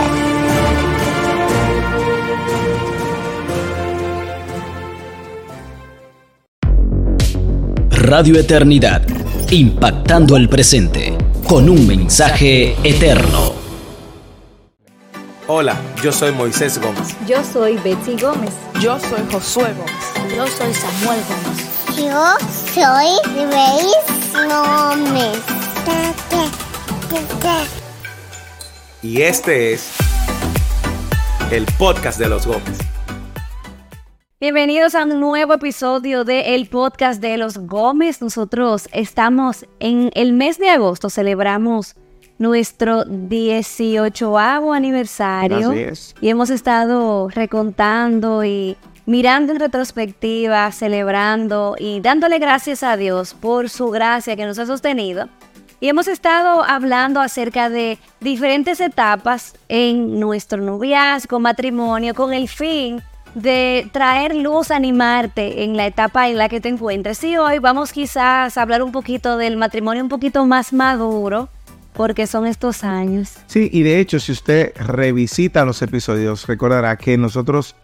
Radio 7.92 8.40
Eternidad, 8.40 9.06
impactando 9.52 10.38
el 10.38 10.48
presente 10.50 11.16
con 11.48 11.70
un 11.70 11.88
mensaje 11.88 12.76
eterno. 12.84 13.63
Hola, 15.48 15.76
yo 16.02 16.14
soy 16.14 16.32
Moisés 16.32 16.80
Gómez. 16.80 17.18
Yo 17.28 17.44
soy 17.44 17.76
Betsy 17.80 18.16
Gómez. 18.18 18.54
Yo 18.80 18.98
soy 18.98 19.20
Josué 19.30 19.74
Gómez. 19.74 20.34
Yo 20.34 20.48
soy 20.48 20.74
Samuel 20.74 21.20
Gómez. 21.28 21.98
Yo 21.98 22.38
soy 22.74 23.44
Reis 23.52 23.94
Gómez. 24.34 25.42
Y 29.02 29.22
este 29.22 29.74
es 29.74 29.92
el 31.52 31.66
podcast 31.78 32.18
de 32.20 32.30
los 32.30 32.48
Gómez. 32.48 32.80
Bienvenidos 34.40 34.96
a 34.96 35.04
un 35.04 35.20
nuevo 35.20 35.56
episodio 35.56 36.24
de 36.24 36.56
el 36.56 36.68
podcast 36.70 37.20
de 37.22 37.36
los 37.36 37.58
Gómez. 37.58 38.22
Nosotros 38.22 38.88
estamos 38.94 39.66
en 39.82 40.10
el 40.14 40.32
mes 40.32 40.58
de 40.58 40.70
agosto, 40.70 41.10
celebramos 41.10 41.98
nuestro 42.44 43.06
18 43.06 44.38
aniversario. 44.38 45.72
Así 45.72 45.80
es. 45.80 46.16
Y 46.20 46.28
hemos 46.28 46.50
estado 46.50 47.30
recontando 47.30 48.44
y 48.44 48.76
mirando 49.06 49.54
en 49.54 49.60
retrospectiva, 49.60 50.70
celebrando 50.74 51.78
y 51.80 52.02
dándole 52.02 52.40
gracias 52.40 52.84
a 52.84 52.98
Dios 52.98 53.34
por 53.34 53.70
su 53.70 53.92
gracia 53.92 54.36
que 54.36 54.46
nos 54.46 54.60
ha 54.60 54.66
sostenido. 54.66 55.30
Y 55.80 55.88
hemos 55.88 56.10
estado 56.10 56.64
hablando 56.64 57.22
acerca 57.22 57.70
de 57.70 57.98
diferentes 58.20 58.82
etapas 58.82 59.56
en 59.70 60.20
nuestro 60.20 60.62
noviazgo, 60.62 61.40
matrimonio, 61.40 62.14
con 62.14 62.34
el 62.34 62.50
fin 62.50 63.02
de 63.36 63.88
traer 63.92 64.36
luz, 64.36 64.70
animarte 64.70 65.64
en 65.64 65.76
la 65.78 65.88
etapa 65.88 66.28
en 66.30 66.38
la 66.38 66.50
que 66.50 66.62
te 66.62 66.70
encuentres. 66.70 67.24
Y 67.24 67.38
hoy 67.38 67.60
vamos 67.60 67.94
quizás 67.94 68.58
a 68.58 68.62
hablar 68.62 68.84
un 68.84 68.92
poquito 68.92 69.38
del 69.38 69.56
matrimonio 69.58 70.04
un 70.04 70.10
poquito 70.10 70.46
más 70.46 70.74
maduro, 70.74 71.50
porque 71.94 72.28
son 72.28 72.46
estos 72.46 72.84
años. 72.84 73.38
Sí, 73.48 73.70
y 73.72 73.84
de 73.84 74.00
hecho, 74.00 74.20
si 74.20 74.32
usted 74.32 74.74
revisita 74.76 75.66
los 75.66 75.82
episodios, 75.82 76.48
recordará 76.48 76.98
que 76.98 77.18
nosotros, 77.18 77.76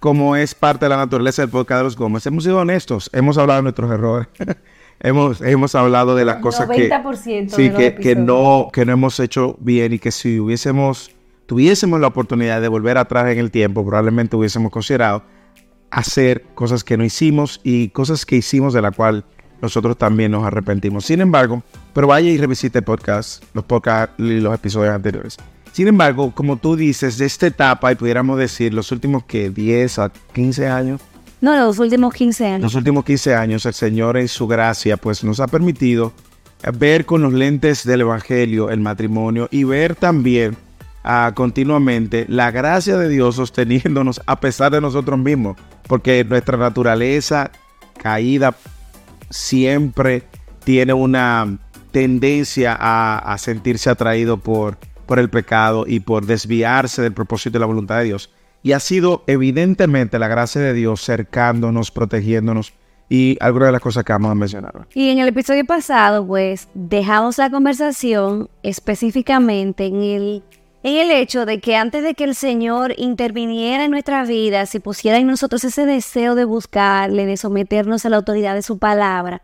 como 0.00 0.36
es 0.36 0.54
parte 0.54 0.86
de 0.86 0.90
la 0.90 0.96
naturaleza 0.96 1.42
del 1.42 1.50
podcast 1.50 1.78
de 1.78 1.84
los 1.84 1.96
Gómez, 1.96 2.26
hemos 2.26 2.44
sido 2.44 2.58
honestos, 2.58 3.10
hemos 3.12 3.38
hablado 3.38 3.58
de 3.58 3.62
nuestros 3.64 3.90
errores. 3.90 4.28
hemos, 5.00 5.40
hemos 5.40 5.74
hablado 5.74 6.16
de 6.16 6.24
las 6.24 6.36
cosas 6.36 6.68
que, 6.68 6.90
90% 6.90 7.50
sí, 7.50 7.70
que, 7.70 7.94
que 7.94 8.16
no, 8.16 8.68
que 8.72 8.84
no 8.84 8.92
hemos 8.92 9.20
hecho 9.20 9.56
bien 9.60 9.92
y 9.92 9.98
que 9.98 10.10
si 10.10 10.40
hubiésemos, 10.40 11.10
tuviésemos 11.46 12.00
la 12.00 12.08
oportunidad 12.08 12.60
de 12.60 12.68
volver 12.68 12.98
atrás 12.98 13.30
en 13.30 13.38
el 13.38 13.50
tiempo, 13.50 13.84
probablemente 13.84 14.36
hubiésemos 14.36 14.72
considerado 14.72 15.22
hacer 15.90 16.42
cosas 16.54 16.84
que 16.84 16.96
no 16.96 17.04
hicimos 17.04 17.60
y 17.64 17.88
cosas 17.88 18.26
que 18.26 18.36
hicimos 18.36 18.74
de 18.74 18.82
la 18.82 18.90
cual 18.90 19.24
nosotros 19.60 19.96
también 19.96 20.32
nos 20.32 20.44
arrepentimos. 20.44 21.04
Sin 21.04 21.20
embargo, 21.20 21.62
pero 21.94 22.06
vaya 22.06 22.28
y 22.30 22.38
revisite 22.38 22.78
el 22.78 22.84
podcast, 22.84 23.42
los 23.54 23.64
podcasts 23.64 24.14
y 24.18 24.40
los 24.40 24.54
episodios 24.54 24.94
anteriores. 24.94 25.36
Sin 25.72 25.88
embargo, 25.88 26.32
como 26.34 26.56
tú 26.56 26.76
dices, 26.76 27.18
de 27.18 27.26
esta 27.26 27.46
etapa, 27.46 27.92
y 27.92 27.94
pudiéramos 27.94 28.38
decir 28.38 28.74
los 28.74 28.90
últimos 28.90 29.24
que 29.24 29.50
10 29.50 29.98
a 29.98 30.12
15 30.32 30.68
años, 30.68 31.00
No, 31.40 31.54
los 31.56 31.78
últimos 31.78 32.12
15 32.14 32.46
años. 32.46 32.62
los 32.62 32.74
últimos 32.74 33.04
15 33.04 33.34
años, 33.34 33.66
el 33.66 33.74
Señor 33.74 34.16
en 34.16 34.26
su 34.28 34.46
gracia, 34.48 34.96
pues 34.96 35.22
nos 35.22 35.38
ha 35.40 35.46
permitido 35.46 36.12
ver 36.76 37.04
con 37.06 37.22
los 37.22 37.32
lentes 37.32 37.84
del 37.84 38.00
Evangelio 38.00 38.70
el 38.70 38.80
matrimonio 38.80 39.46
y 39.52 39.62
ver 39.62 39.94
también 39.94 40.56
ah, 41.04 41.30
continuamente 41.34 42.26
la 42.28 42.50
gracia 42.50 42.96
de 42.96 43.08
Dios 43.08 43.36
sosteniéndonos 43.36 44.20
a 44.26 44.40
pesar 44.40 44.72
de 44.72 44.80
nosotros 44.80 45.16
mismos, 45.18 45.56
porque 45.86 46.24
nuestra 46.24 46.56
naturaleza 46.56 47.52
caída 48.02 48.56
siempre 49.30 50.24
tiene 50.64 50.92
una 50.92 51.58
tendencia 51.90 52.76
a, 52.78 53.36
sentirse 53.38 53.90
atraído 53.90 54.38
por, 54.38 54.76
por 55.06 55.18
el 55.18 55.30
pecado 55.30 55.84
y 55.86 56.00
por 56.00 56.26
desviarse 56.26 57.02
del 57.02 57.12
propósito 57.12 57.58
y 57.58 57.60
la 57.60 57.66
voluntad 57.66 57.98
de 57.98 58.04
Dios. 58.04 58.30
Y 58.62 58.72
ha 58.72 58.80
sido 58.80 59.24
evidentemente 59.26 60.18
la 60.18 60.28
gracia 60.28 60.60
de 60.60 60.74
Dios 60.74 61.04
cercándonos, 61.04 61.90
protegiéndonos 61.90 62.72
y 63.08 63.38
algunas 63.40 63.68
de 63.68 63.72
las 63.72 63.80
cosas 63.80 64.04
que 64.04 64.12
vamos 64.12 64.30
a 64.30 64.34
mencionar. 64.34 64.86
Y 64.94 65.10
en 65.10 65.18
el 65.18 65.28
episodio 65.28 65.64
pasado, 65.64 66.26
pues, 66.26 66.68
dejamos 66.74 67.38
la 67.38 67.50
conversación 67.50 68.50
específicamente 68.62 69.86
en 69.86 70.02
el, 70.02 70.42
en 70.82 70.96
el 70.96 71.10
hecho 71.10 71.44
de 71.44 71.60
que 71.60 71.76
antes 71.76 72.02
de 72.02 72.14
que 72.14 72.24
el 72.24 72.34
Señor 72.34 72.94
interviniera 72.96 73.84
en 73.84 73.90
nuestras 73.90 74.28
vidas 74.28 74.74
y 74.74 74.80
pusiera 74.80 75.18
en 75.18 75.26
nosotros 75.26 75.64
ese 75.64 75.86
deseo 75.86 76.34
de 76.34 76.44
buscarle, 76.44 77.26
de 77.26 77.36
someternos 77.36 78.06
a 78.06 78.10
la 78.10 78.16
autoridad 78.16 78.54
de 78.54 78.62
su 78.62 78.78
palabra, 78.78 79.42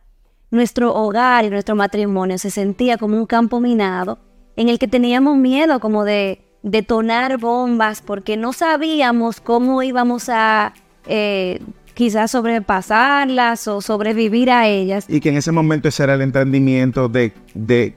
nuestro 0.50 0.94
hogar 0.94 1.44
y 1.44 1.50
nuestro 1.50 1.74
matrimonio 1.74 2.38
se 2.38 2.50
sentía 2.50 2.96
como 2.96 3.16
un 3.16 3.26
campo 3.26 3.60
minado 3.60 4.18
en 4.56 4.68
el 4.68 4.78
que 4.78 4.86
teníamos 4.86 5.36
miedo 5.36 5.80
como 5.80 6.04
de 6.04 6.42
detonar 6.62 7.38
bombas 7.38 8.00
porque 8.00 8.36
no 8.36 8.52
sabíamos 8.52 9.40
cómo 9.40 9.82
íbamos 9.82 10.28
a 10.28 10.72
eh, 11.06 11.60
quizás 11.94 12.32
sobrepasarlas 12.32 13.68
o 13.68 13.80
sobrevivir 13.80 14.50
a 14.50 14.66
ellas. 14.68 15.06
Y 15.08 15.20
que 15.20 15.30
en 15.30 15.36
ese 15.36 15.52
momento 15.52 15.88
ese 15.88 16.04
era 16.04 16.14
el 16.14 16.22
entendimiento 16.22 17.08
de, 17.08 17.32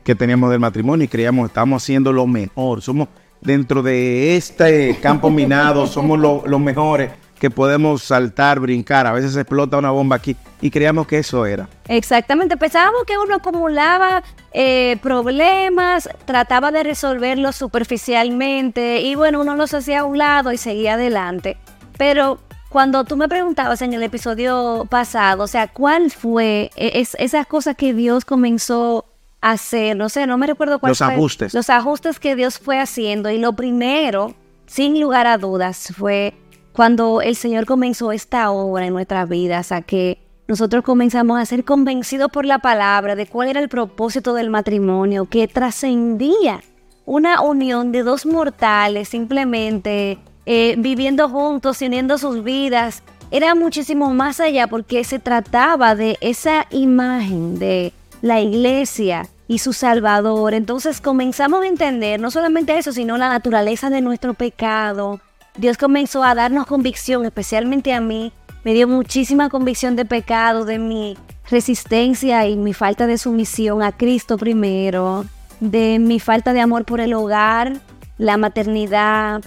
que 0.04 0.16
teníamos 0.16 0.52
del 0.52 0.60
matrimonio 0.60 1.06
y 1.06 1.08
creíamos 1.08 1.46
que 1.46 1.52
estamos 1.52 1.84
haciendo 1.84 2.14
lo 2.14 2.28
mejor. 2.28 2.82
Somos 2.82 3.10
dentro 3.42 3.82
de 3.84 4.36
este 4.38 4.98
campo 5.02 5.30
minado, 5.30 5.88
somos 5.88 6.20
lo- 6.20 6.44
los 6.46 6.60
mejores 6.60 7.12
que 7.40 7.52
podemos 7.52 8.02
saltar, 8.02 8.60
brincar. 8.60 9.06
A 9.06 9.12
veces 9.12 9.36
explota 9.36 9.78
una 9.78 9.92
bomba 9.92 10.16
aquí 10.16 10.36
y 10.60 10.72
creíamos 10.72 11.06
que 11.06 11.20
eso 11.20 11.46
era. 11.46 11.70
Exactamente, 11.88 12.58
pensábamos 12.58 13.04
que 13.06 13.18
uno 13.18 13.36
acumulaba 13.36 14.24
eh, 14.54 14.98
problemas, 15.04 16.10
trataba 16.26 16.72
de 16.72 16.82
resolverlos 16.82 17.56
superficialmente 17.56 19.02
y 19.02 19.16
bueno, 19.16 19.42
uno 19.42 19.56
los 19.56 19.74
hacía 19.74 20.00
a 20.00 20.04
un 20.06 20.18
lado 20.18 20.52
y 20.52 20.58
seguía 20.58 20.94
adelante. 20.96 21.58
Pero 21.98 22.40
cuando 22.70 23.04
tú 23.04 23.18
me 23.18 23.28
preguntabas 23.30 23.82
en 23.82 23.94
el 23.94 24.04
episodio 24.04 24.86
pasado, 24.90 25.44
o 25.44 25.48
sea, 25.48 25.68
¿cuál 25.68 26.10
fue 26.12 26.72
e- 26.76 27.00
es- 27.02 27.16
esas 27.20 27.46
cosas 27.48 27.76
que 27.76 27.94
Dios 27.94 28.26
comenzó 28.26 29.06
hacer? 29.42 29.96
No 29.96 30.10
sé, 30.10 30.28
no 30.28 30.38
me 30.38 30.48
recuerdo 30.48 30.80
cuál 30.80 30.92
Los 30.92 31.00
fue. 31.00 31.14
ajustes. 31.14 31.54
Los 31.54 31.70
ajustes 31.70 32.20
que 32.20 32.36
Dios 32.36 32.60
fue 32.60 32.80
haciendo 32.80 33.30
y 33.30 33.38
lo 33.38 33.54
primero, 33.54 34.34
sin 34.66 35.00
lugar 35.00 35.28
a 35.28 35.38
dudas, 35.38 35.94
fue 35.98 36.34
cuando 36.74 37.22
el 37.22 37.36
Señor 37.36 37.66
comenzó 37.66 38.12
esta 38.12 38.52
obra 38.52 38.86
en 38.86 38.94
nuestras 38.94 39.28
vidas, 39.28 39.72
a 39.72 39.82
que 39.82 40.20
nosotros 40.48 40.84
comenzamos 40.84 41.40
a 41.40 41.46
ser 41.46 41.66
convencidos 41.66 42.32
por 42.32 42.46
la 42.46 42.60
palabra 42.60 43.16
de 43.16 43.26
cuál 43.26 43.50
era 43.50 43.60
el 43.60 43.68
propósito 43.68 44.34
del 44.34 44.50
matrimonio, 44.50 45.26
que 45.26 45.48
trascendía 45.48 46.62
una 47.06 47.42
unión 47.42 47.92
de 47.92 48.04
dos 48.04 48.26
mortales 48.26 49.10
simplemente 49.10 50.20
eh, 50.46 50.76
viviendo 50.78 51.28
juntos, 51.30 51.82
uniendo 51.82 52.18
sus 52.18 52.44
vidas. 52.44 53.02
Era 53.32 53.56
muchísimo 53.56 54.14
más 54.14 54.40
allá 54.40 54.68
porque 54.68 55.04
se 55.04 55.20
trataba 55.20 55.96
de 55.96 56.18
esa 56.22 56.68
imagen 56.70 57.60
de 57.60 57.92
la 58.22 58.40
iglesia 58.42 59.28
y 59.48 59.60
su 59.60 59.74
Salvador. 59.74 60.54
Entonces 60.54 61.02
comenzamos 61.02 61.64
a 61.64 61.68
entender 61.68 62.20
no 62.20 62.32
solamente 62.32 62.78
eso, 62.78 62.92
sino 62.92 63.18
la 63.18 63.30
naturaleza 63.30 63.90
de 63.90 64.02
nuestro 64.02 64.34
pecado. 64.34 65.20
Dios 65.58 65.78
comenzó 65.78 66.24
a 66.24 66.36
darnos 66.36 66.68
convicción, 66.68 67.26
especialmente 67.26 67.94
a 67.94 68.02
mí. 68.02 68.32
Me 68.64 68.74
dio 68.74 68.88
muchísima 68.88 69.50
convicción 69.50 69.96
de 69.96 70.06
pecado, 70.06 70.66
de 70.66 70.78
mi 70.78 71.18
resistencia 71.50 72.48
y 72.48 72.58
mi 72.58 72.74
falta 72.74 73.08
de 73.08 73.18
sumisión 73.18 73.82
a 73.82 73.94
Cristo 73.94 74.38
primero, 74.38 75.26
de 75.60 76.00
mi 76.00 76.20
falta 76.20 76.54
de 76.54 76.60
amor 76.60 76.86
por 76.86 77.00
el 77.00 77.14
hogar, 77.14 77.78
la 78.18 78.38
maternidad, 78.38 79.42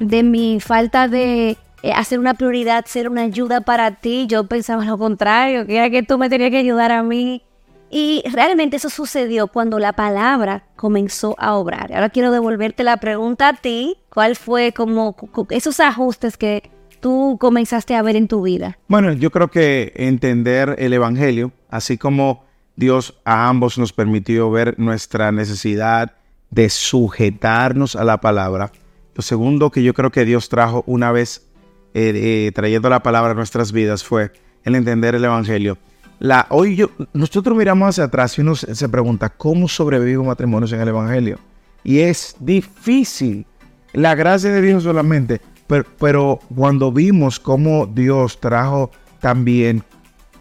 de 0.00 0.22
mi 0.22 0.58
falta 0.60 1.06
de 1.06 1.56
eh, 1.82 1.92
hacer 1.92 2.18
una 2.18 2.34
prioridad, 2.34 2.84
ser 2.86 3.08
una 3.08 3.22
ayuda 3.22 3.60
para 3.60 3.92
ti. 3.92 4.26
Yo 4.26 4.46
pensaba 4.46 4.84
lo 4.84 4.98
contrario, 4.98 5.66
que 5.66 5.76
era 5.76 5.90
que 5.90 6.02
tú 6.02 6.18
me 6.18 6.28
tenías 6.28 6.50
que 6.50 6.58
ayudar 6.58 6.92
a 6.92 7.02
mí. 7.02 7.42
Y 7.90 8.22
realmente 8.32 8.76
eso 8.76 8.88
sucedió 8.88 9.48
cuando 9.48 9.80
la 9.80 9.92
palabra 9.92 10.64
comenzó 10.76 11.34
a 11.38 11.54
obrar. 11.54 11.92
Ahora 11.92 12.08
quiero 12.10 12.30
devolverte 12.30 12.84
la 12.84 12.98
pregunta 12.98 13.48
a 13.48 13.54
ti. 13.54 13.96
¿Cuál 14.10 14.36
fue 14.36 14.72
como 14.72 15.16
esos 15.50 15.80
ajustes 15.80 16.36
que 16.36 16.70
tú 17.00 17.36
comenzaste 17.40 17.96
a 17.96 18.02
ver 18.02 18.14
en 18.14 18.28
tu 18.28 18.42
vida? 18.42 18.78
Bueno, 18.86 19.12
yo 19.12 19.30
creo 19.30 19.50
que 19.50 19.92
entender 19.96 20.76
el 20.78 20.92
Evangelio, 20.92 21.50
así 21.68 21.98
como 21.98 22.44
Dios 22.76 23.20
a 23.24 23.48
ambos 23.48 23.76
nos 23.76 23.92
permitió 23.92 24.50
ver 24.50 24.78
nuestra 24.78 25.32
necesidad 25.32 26.12
de 26.50 26.70
sujetarnos 26.70 27.96
a 27.96 28.04
la 28.04 28.20
palabra. 28.20 28.70
Lo 29.14 29.22
segundo 29.22 29.70
que 29.70 29.82
yo 29.82 29.94
creo 29.94 30.10
que 30.10 30.24
Dios 30.24 30.48
trajo 30.48 30.84
una 30.86 31.10
vez 31.10 31.48
eh, 31.94 32.12
eh, 32.14 32.52
trayendo 32.54 32.88
la 32.88 33.02
palabra 33.02 33.32
a 33.32 33.34
nuestras 33.34 33.72
vidas 33.72 34.04
fue 34.04 34.32
el 34.64 34.76
entender 34.76 35.16
el 35.16 35.24
Evangelio. 35.24 35.78
La, 36.20 36.46
hoy 36.50 36.86
nosotros 37.14 37.56
miramos 37.56 37.88
hacia 37.88 38.04
atrás 38.04 38.36
y 38.36 38.42
uno 38.42 38.54
se, 38.54 38.88
pregunta, 38.90 39.30
¿cómo 39.30 39.66
sobrevive 39.68 40.18
un 40.18 40.26
matrimonio 40.26 40.68
en 40.74 40.82
el 40.82 40.88
Evangelio? 40.88 41.38
Y 41.82 42.00
es 42.00 42.36
difícil. 42.38 43.46
La 43.94 44.14
gracia 44.14 44.50
de 44.52 44.60
Dios 44.60 44.82
solamente. 44.82 45.40
Pero, 45.66 45.86
pero 45.98 46.40
cuando 46.54 46.92
vimos 46.92 47.40
cómo 47.40 47.86
Dios 47.86 48.38
trajo 48.38 48.90
también, 49.18 49.82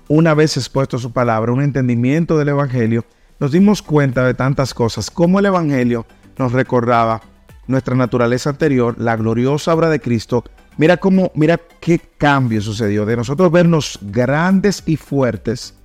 una 0.09 0.33
vez 0.33 0.57
expuesto 0.57 0.99
su 0.99 1.13
palabra, 1.13 1.53
un 1.53 1.61
entendimiento 1.61 2.37
del 2.37 2.49
Evangelio, 2.49 3.05
nos 3.39 3.53
dimos 3.53 3.81
cuenta 3.81 4.25
de 4.25 4.33
tantas 4.33 4.73
cosas. 4.73 5.09
Cómo 5.09 5.39
el 5.39 5.45
Evangelio 5.45 6.05
nos 6.37 6.51
recordaba 6.51 7.21
nuestra 7.67 7.95
naturaleza 7.95 8.49
anterior, 8.49 8.95
la 8.99 9.15
gloriosa 9.15 9.73
obra 9.73 9.89
de 9.89 10.01
Cristo 10.01 10.43
Mira 10.77 10.97
cómo, 10.97 11.31
mira 11.35 11.59
qué 11.79 11.99
cambio 12.17 12.61
sucedió 12.61 13.05
de 13.05 13.17
nosotros 13.17 13.51
vernos 13.51 13.99
grandes 14.01 14.83
y 14.85 14.95
fuertes 14.95 15.75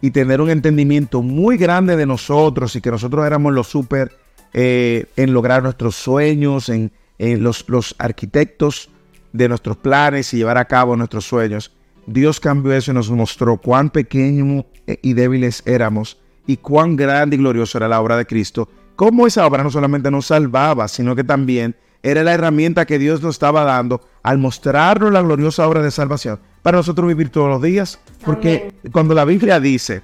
y 0.00 0.10
tener 0.10 0.40
un 0.40 0.50
entendimiento 0.50 1.22
muy 1.22 1.56
grande 1.56 1.96
de 1.96 2.06
nosotros 2.06 2.74
y 2.74 2.80
que 2.80 2.90
nosotros 2.90 3.26
éramos 3.26 3.52
los 3.52 3.68
súper 3.68 4.12
eh, 4.52 5.06
en 5.16 5.32
lograr 5.32 5.62
nuestros 5.62 5.94
sueños, 5.94 6.68
en, 6.68 6.90
los, 7.18 7.68
los 7.68 7.94
arquitectos 7.98 8.90
de 9.32 9.48
nuestros 9.48 9.76
planes 9.76 10.32
y 10.34 10.38
llevar 10.38 10.58
a 10.58 10.64
cabo 10.64 10.96
nuestros 10.96 11.24
sueños. 11.26 11.72
Dios 12.06 12.40
cambió 12.40 12.72
eso 12.72 12.90
y 12.90 12.94
nos 12.94 13.10
mostró 13.10 13.58
cuán 13.58 13.90
pequeños 13.90 14.64
y 15.02 15.12
débiles 15.12 15.62
éramos 15.66 16.18
y 16.46 16.56
cuán 16.56 16.96
grande 16.96 17.36
y 17.36 17.38
gloriosa 17.38 17.78
era 17.78 17.88
la 17.88 18.00
obra 18.00 18.16
de 18.16 18.26
Cristo. 18.26 18.68
Cómo 18.96 19.26
esa 19.26 19.46
obra 19.46 19.62
no 19.62 19.70
solamente 19.70 20.10
nos 20.10 20.26
salvaba, 20.26 20.88
sino 20.88 21.14
que 21.14 21.24
también 21.24 21.76
era 22.02 22.22
la 22.22 22.32
herramienta 22.32 22.86
que 22.86 22.98
Dios 22.98 23.22
nos 23.22 23.34
estaba 23.34 23.64
dando 23.64 24.00
al 24.22 24.38
mostrarnos 24.38 25.12
la 25.12 25.22
gloriosa 25.22 25.66
obra 25.66 25.82
de 25.82 25.90
salvación 25.90 26.38
para 26.62 26.78
nosotros 26.78 27.08
vivir 27.08 27.30
todos 27.30 27.48
los 27.48 27.62
días. 27.62 27.98
Porque 28.24 28.72
cuando 28.92 29.14
la 29.14 29.24
Biblia 29.24 29.60
dice 29.60 30.02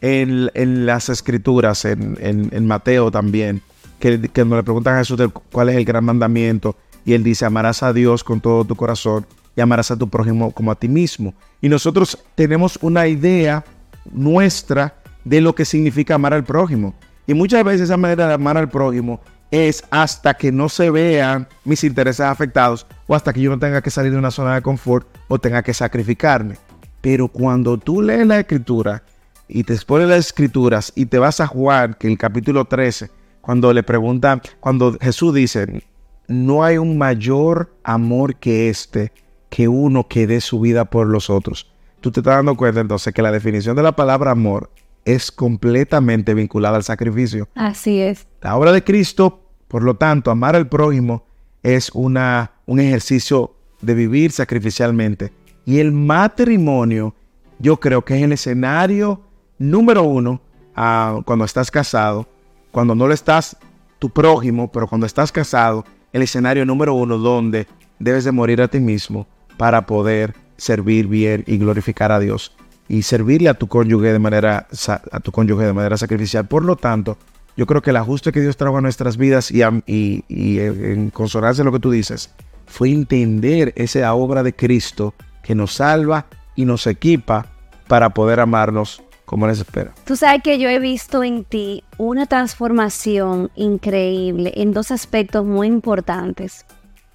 en, 0.00 0.86
las 0.86 1.08
escrituras, 1.08 1.84
en, 1.84 2.66
Mateo 2.66 3.10
también, 3.10 3.62
que, 3.98 4.20
que 4.20 4.44
le 4.44 4.62
preguntan 4.62 4.94
a 4.94 4.98
Jesús 4.98 5.20
cuál 5.52 5.68
es 5.68 5.76
el 5.76 5.84
gran 5.84 6.04
mandamiento, 6.04 6.76
y 7.04 7.12
él 7.12 7.22
dice, 7.22 7.44
amarás 7.44 7.82
a 7.84 7.92
Dios 7.92 8.24
con 8.24 8.40
todo 8.40 8.64
tu 8.64 8.74
corazón 8.74 9.26
y 9.54 9.60
amarás 9.60 9.92
a 9.92 9.96
tu 9.96 10.08
prójimo 10.08 10.50
como 10.50 10.72
a 10.72 10.74
ti 10.74 10.88
mismo. 10.88 11.34
Y 11.60 11.68
nosotros 11.68 12.18
tenemos 12.34 12.78
una 12.82 13.06
idea 13.06 13.64
nuestra 14.12 14.94
de 15.24 15.40
lo 15.40 15.54
que 15.54 15.64
significa 15.64 16.16
amar 16.16 16.34
al 16.34 16.44
prójimo. 16.44 16.94
Y 17.26 17.34
muchas 17.34 17.64
veces 17.64 17.82
esa 17.82 17.96
manera 17.96 18.26
de 18.28 18.34
amar 18.34 18.56
al 18.56 18.68
prójimo 18.68 19.20
es 19.50 19.84
hasta 19.90 20.34
que 20.34 20.52
no 20.52 20.68
se 20.68 20.90
vean 20.90 21.48
mis 21.64 21.84
intereses 21.84 22.26
afectados 22.26 22.86
o 23.06 23.14
hasta 23.14 23.32
que 23.32 23.40
yo 23.40 23.50
no 23.50 23.58
tenga 23.58 23.82
que 23.82 23.90
salir 23.90 24.12
de 24.12 24.18
una 24.18 24.30
zona 24.30 24.54
de 24.54 24.62
confort 24.62 25.06
o 25.28 25.38
tenga 25.38 25.62
que 25.62 25.74
sacrificarme. 25.74 26.56
Pero 27.00 27.28
cuando 27.28 27.78
tú 27.78 28.02
lees 28.02 28.26
la 28.26 28.40
escritura 28.40 29.02
y 29.48 29.62
te 29.64 29.74
expones 29.74 30.08
las 30.08 30.26
escrituras 30.26 30.92
y 30.96 31.06
te 31.06 31.18
vas 31.18 31.40
a 31.40 31.46
Juan, 31.46 31.94
que 31.98 32.08
el 32.08 32.18
capítulo 32.18 32.64
13, 32.64 33.10
cuando 33.40 33.72
le 33.72 33.82
preguntan, 33.82 34.42
cuando 34.58 34.96
Jesús 35.00 35.32
dice, 35.32 35.84
no 36.26 36.64
hay 36.64 36.78
un 36.78 36.98
mayor 36.98 37.72
amor 37.84 38.36
que 38.36 38.68
este, 38.68 39.12
que 39.48 39.68
uno 39.68 40.08
que 40.08 40.26
dé 40.26 40.40
su 40.40 40.60
vida 40.60 40.86
por 40.86 41.06
los 41.06 41.30
otros. 41.30 41.70
Tú 42.00 42.10
te 42.10 42.20
estás 42.20 42.36
dando 42.36 42.56
cuenta 42.56 42.80
entonces 42.80 43.14
que 43.14 43.22
la 43.22 43.30
definición 43.30 43.76
de 43.76 43.82
la 43.82 43.94
palabra 43.94 44.32
amor 44.32 44.70
es 45.04 45.30
completamente 45.30 46.34
vinculada 46.34 46.76
al 46.76 46.82
sacrificio. 46.82 47.48
Así 47.54 48.00
es. 48.00 48.26
La 48.46 48.56
obra 48.56 48.70
de 48.70 48.84
Cristo, 48.84 49.40
por 49.66 49.82
lo 49.82 49.96
tanto, 49.96 50.30
amar 50.30 50.54
al 50.54 50.68
prójimo 50.68 51.24
es 51.64 51.90
una, 51.94 52.52
un 52.66 52.78
ejercicio 52.78 53.56
de 53.80 53.92
vivir 53.92 54.30
sacrificialmente. 54.30 55.32
Y 55.64 55.80
el 55.80 55.90
matrimonio, 55.90 57.12
yo 57.58 57.80
creo 57.80 58.04
que 58.04 58.16
es 58.16 58.22
el 58.22 58.30
escenario 58.30 59.20
número 59.58 60.04
uno 60.04 60.40
ah, 60.76 61.22
cuando 61.24 61.44
estás 61.44 61.72
casado, 61.72 62.28
cuando 62.70 62.94
no 62.94 63.08
lo 63.08 63.14
estás 63.14 63.56
tu 63.98 64.10
prójimo, 64.10 64.70
pero 64.70 64.86
cuando 64.86 65.06
estás 65.08 65.32
casado, 65.32 65.84
el 66.12 66.22
escenario 66.22 66.64
número 66.64 66.94
uno 66.94 67.18
donde 67.18 67.66
debes 67.98 68.22
de 68.22 68.30
morir 68.30 68.62
a 68.62 68.68
ti 68.68 68.78
mismo 68.78 69.26
para 69.56 69.86
poder 69.86 70.36
servir 70.56 71.08
bien 71.08 71.42
y 71.48 71.58
glorificar 71.58 72.12
a 72.12 72.20
Dios 72.20 72.54
y 72.86 73.02
servirle 73.02 73.48
a 73.48 73.54
tu 73.54 73.66
cónyuge 73.66 74.12
de 74.12 74.20
manera 74.20 74.68
a 75.10 75.18
tu 75.18 75.32
cónyuge 75.32 75.64
de 75.64 75.72
manera 75.72 75.96
sacrificial. 75.96 76.46
Por 76.46 76.64
lo 76.64 76.76
tanto, 76.76 77.18
yo 77.56 77.66
creo 77.66 77.82
que 77.82 77.90
el 77.90 77.96
ajuste 77.96 78.32
que 78.32 78.40
Dios 78.40 78.56
trajo 78.56 78.76
a 78.76 78.80
nuestras 78.80 79.16
vidas 79.16 79.50
y, 79.50 79.62
en 79.62 81.10
consonancia 81.10 81.64
lo 81.64 81.72
que 81.72 81.80
tú 81.80 81.90
dices, 81.90 82.30
fue 82.66 82.90
entender 82.90 83.72
esa 83.76 84.12
obra 84.14 84.42
de 84.42 84.54
Cristo 84.54 85.14
que 85.42 85.54
nos 85.54 85.74
salva 85.74 86.26
y 86.54 86.64
nos 86.64 86.86
equipa 86.86 87.46
para 87.88 88.10
poder 88.10 88.40
amarnos 88.40 89.02
como 89.24 89.46
les 89.46 89.58
espera. 89.58 89.92
Tú 90.04 90.16
sabes 90.16 90.42
que 90.42 90.58
yo 90.58 90.68
he 90.68 90.78
visto 90.78 91.22
en 91.22 91.44
ti 91.44 91.82
una 91.98 92.26
transformación 92.26 93.50
increíble 93.56 94.52
en 94.56 94.72
dos 94.72 94.90
aspectos 94.90 95.44
muy 95.44 95.66
importantes. 95.66 96.64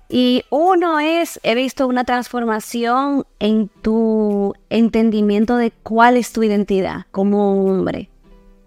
Y 0.09 0.44
uno 0.49 0.99
es, 0.99 1.39
he 1.41 1.55
visto 1.55 1.87
una 1.87 2.03
transformación 2.03 3.25
en 3.39 3.69
tu 3.81 4.53
entendimiento 4.69 5.55
de 5.55 5.71
cuál 5.71 6.17
es 6.17 6.33
tu 6.33 6.44
identidad 6.44 7.05
como 7.11 7.65
hombre. 7.65 8.10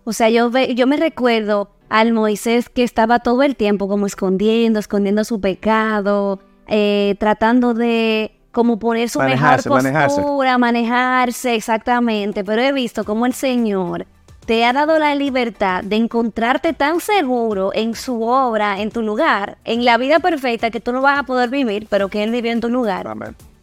O 0.05 0.13
sea, 0.13 0.29
yo, 0.29 0.51
yo 0.51 0.87
me 0.87 0.97
recuerdo 0.97 1.71
al 1.89 2.13
Moisés 2.13 2.69
que 2.69 2.83
estaba 2.83 3.21
todo 3.21 3.43
el 3.43 3.57
tiempo 3.57 3.89
como 3.89 4.07
escondiendo, 4.07 4.79
escondiendo 4.79 5.25
su 5.25 5.41
pecado, 5.41 6.41
eh, 6.67 7.17
tratando 7.19 7.75
de 7.75 8.33
como 8.53 8.79
poner 8.79 9.09
su 9.09 9.21
mejor 9.21 9.63
postura, 9.63 10.59
manejarse, 10.59 11.55
exactamente. 11.55 12.45
Pero 12.45 12.63
he 12.63 12.73
visto 12.73 13.05
como 13.05 13.27
el 13.27 13.35
Señor 13.35 14.07
te 14.47 14.65
ha 14.65 14.73
dado 14.73 14.99
la 14.99 15.15
libertad 15.15 15.83
de 15.83 15.97
encontrarte 15.97 16.73
tan 16.75 17.01
seguro 17.01 17.71
en 17.75 17.95
su 17.95 18.23
obra, 18.23 18.81
en 18.81 18.91
tu 18.91 19.03
lugar, 19.03 19.59
en 19.65 19.85
la 19.85 19.97
vida 19.97 20.21
perfecta 20.21 20.71
que 20.71 20.81
tú 20.81 20.93
no 20.93 21.01
vas 21.01 21.19
a 21.19 21.23
poder 21.23 21.49
vivir, 21.49 21.87
pero 21.89 22.09
que 22.09 22.23
Él 22.23 22.31
vivió 22.31 22.53
en 22.53 22.61
tu 22.61 22.69
lugar. 22.69 23.07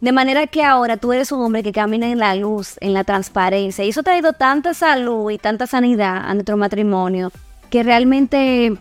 De 0.02 0.10
manera 0.10 0.48
que 0.48 0.64
ahora 0.64 0.96
tú 0.96 1.12
eres 1.12 1.30
un 1.30 1.42
hombre 1.42 1.62
que 1.62 1.70
camina 1.70 2.10
en 2.10 2.18
la 2.18 2.34
luz, 2.34 2.74
en 2.80 2.92
la 2.92 3.04
transparencia. 3.04 3.84
Y 3.84 3.90
eso 3.90 4.02
te 4.02 4.10
ha 4.10 4.20
dado 4.20 4.32
tanta 4.32 4.74
salud 4.74 5.30
y 5.30 5.38
tanta 5.38 5.68
sanidad 5.68 6.28
a 6.28 6.34
nuestro 6.34 6.56
matrimonio, 6.56 7.30
que 7.70 7.84
realmente 7.84 8.76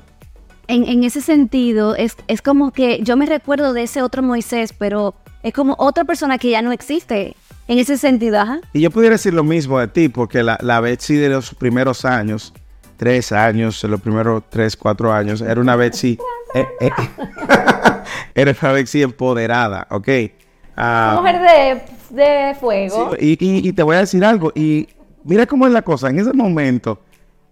en, 0.67 1.03
ese 1.03 1.21
sentido 1.21 1.95
es, 1.95 2.15
es 2.27 2.41
como 2.41 2.71
que 2.71 3.01
yo 3.03 3.17
me 3.17 3.27
recuerdo 3.27 3.73
de 3.73 3.83
ese 3.83 4.01
otro 4.01 4.23
Moisés, 4.23 4.73
pero 4.75 5.13
es 5.43 5.53
como 5.53 5.75
otra 5.77 6.05
persona 6.05 6.39
que 6.39 6.49
ya 6.49 6.63
no 6.63 6.71
existe 6.71 7.35
en 7.67 7.77
ese 7.77 7.99
sentido, 7.99 8.39
ajá. 8.39 8.59
Y 8.73 8.81
yo 8.81 8.89
pudiera 8.89 9.13
decir 9.13 9.35
lo 9.35 9.43
mismo 9.43 9.77
de 9.77 9.89
ti, 9.89 10.09
porque 10.09 10.41
la, 10.41 10.57
la 10.59 10.79
Betsy 10.79 11.17
de 11.17 11.29
los 11.29 11.53
primeros 11.53 12.03
años, 12.03 12.51
tres 12.97 13.31
años, 13.31 13.83
los 13.83 14.01
primeros 14.01 14.41
tres, 14.49 14.75
cuatro 14.75 15.13
años, 15.13 15.41
era 15.41 15.61
una 15.61 15.75
Betsy. 15.75 16.17
Eh, 16.55 16.65
eh, 16.79 16.89
era 18.33 18.55
una 18.59 18.71
Betsy 18.71 19.03
empoderada, 19.03 19.85
¿ok? 19.91 20.07
Uh, 20.77 21.17
mujer 21.17 21.81
de, 22.09 22.55
fuego. 22.59 23.15
y, 23.19 23.71
te 23.73 23.83
voy 23.83 23.95
a 23.95 23.99
decir 23.99 24.23
algo, 24.23 24.51
y 24.55 24.87
mira 25.23 25.45
cómo 25.45 25.67
es 25.67 25.73
la 25.73 25.81
cosa, 25.81 26.09
en 26.09 26.19
ese 26.19 26.33
momento, 26.33 26.99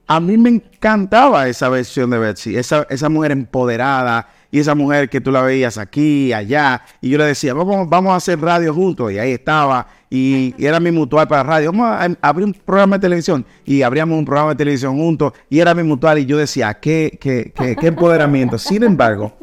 a 0.08 0.20
mí 0.20 0.38
me 0.38 0.50
encantaba 0.50 1.48
esa 1.48 1.70
versión 1.70 2.10
de 2.10 2.18
Betsy, 2.18 2.56
esa, 2.56 2.88
esa 2.90 3.10
mujer 3.10 3.32
empoderada, 3.32 4.28
y 4.52 4.60
esa 4.60 4.74
mujer 4.74 5.10
que 5.10 5.22
tú 5.22 5.32
la 5.32 5.42
veías 5.42 5.78
aquí, 5.78 6.34
allá, 6.34 6.82
y 7.02 7.10
yo 7.10 7.18
le 7.20 7.26
decía, 7.26 7.54
vamos, 7.54 7.88
vamos 7.88 8.14
a 8.14 8.16
hacer 8.16 8.40
radio 8.40 8.74
juntos, 8.74 9.12
y 9.12 9.20
ahí 9.20 9.34
estaba, 9.34 9.86
y, 10.10 10.56
era 10.58 10.80
mi 10.80 10.92
mutual 10.92 11.28
para 11.28 11.44
radio, 11.44 11.72
vamos 11.72 11.88
a, 11.88 12.28
abrir 12.28 12.46
un 12.46 12.54
programa 12.54 12.98
de 12.98 13.02
televisión, 13.02 13.46
y 13.66 13.82
abríamos 13.82 14.18
un 14.18 14.26
programa 14.26 14.52
de 14.52 14.56
televisión 14.56 14.98
juntos, 14.98 15.34
y 15.50 15.60
era 15.60 15.76
mi 15.76 15.84
mutual, 15.84 16.18
y 16.20 16.26
yo 16.26 16.38
decía, 16.38 16.74
qué, 16.74 17.18
qué, 17.22 17.54
qué, 17.56 17.76
qué 17.76 17.88
empoderamiento. 17.88 18.58
Sin 18.58 18.82
embargo, 18.84 19.34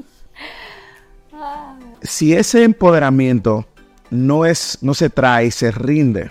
si 2.03 2.35
ese 2.35 2.65
empoderamiento 2.65 3.67
no, 4.11 4.47
es, 4.47 4.79
no 4.83 4.95
se 4.95 5.11
trae 5.11 5.47
y 5.47 5.51
se 5.51 5.71
rinde 5.71 6.31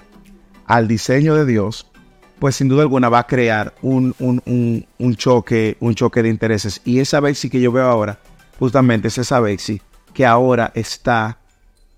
al 0.65 0.88
diseño 0.88 1.36
de 1.36 1.45
Dios, 1.45 1.88
pues 2.39 2.55
sin 2.55 2.67
duda 2.67 2.81
alguna 2.81 3.10
va 3.10 3.19
a 3.19 3.27
crear 3.27 3.74
un, 3.81 4.13
un, 4.19 4.86
un, 4.98 5.15
choque, 5.15 5.77
un 5.79 5.95
choque 5.95 6.22
de 6.24 6.29
intereses. 6.29 6.81
Y 6.86 7.00
esa 7.00 7.19
vez 7.19 7.39
sí 7.39 7.50
que 7.50 7.62
yo 7.62 7.72
veo 7.72 7.86
ahora 7.86 8.19
justamente 8.60 9.07
es 9.10 9.17
esa 9.17 9.39
Bexy 9.39 9.81
que 10.13 10.25
ahora 10.25 10.72
está 10.75 11.38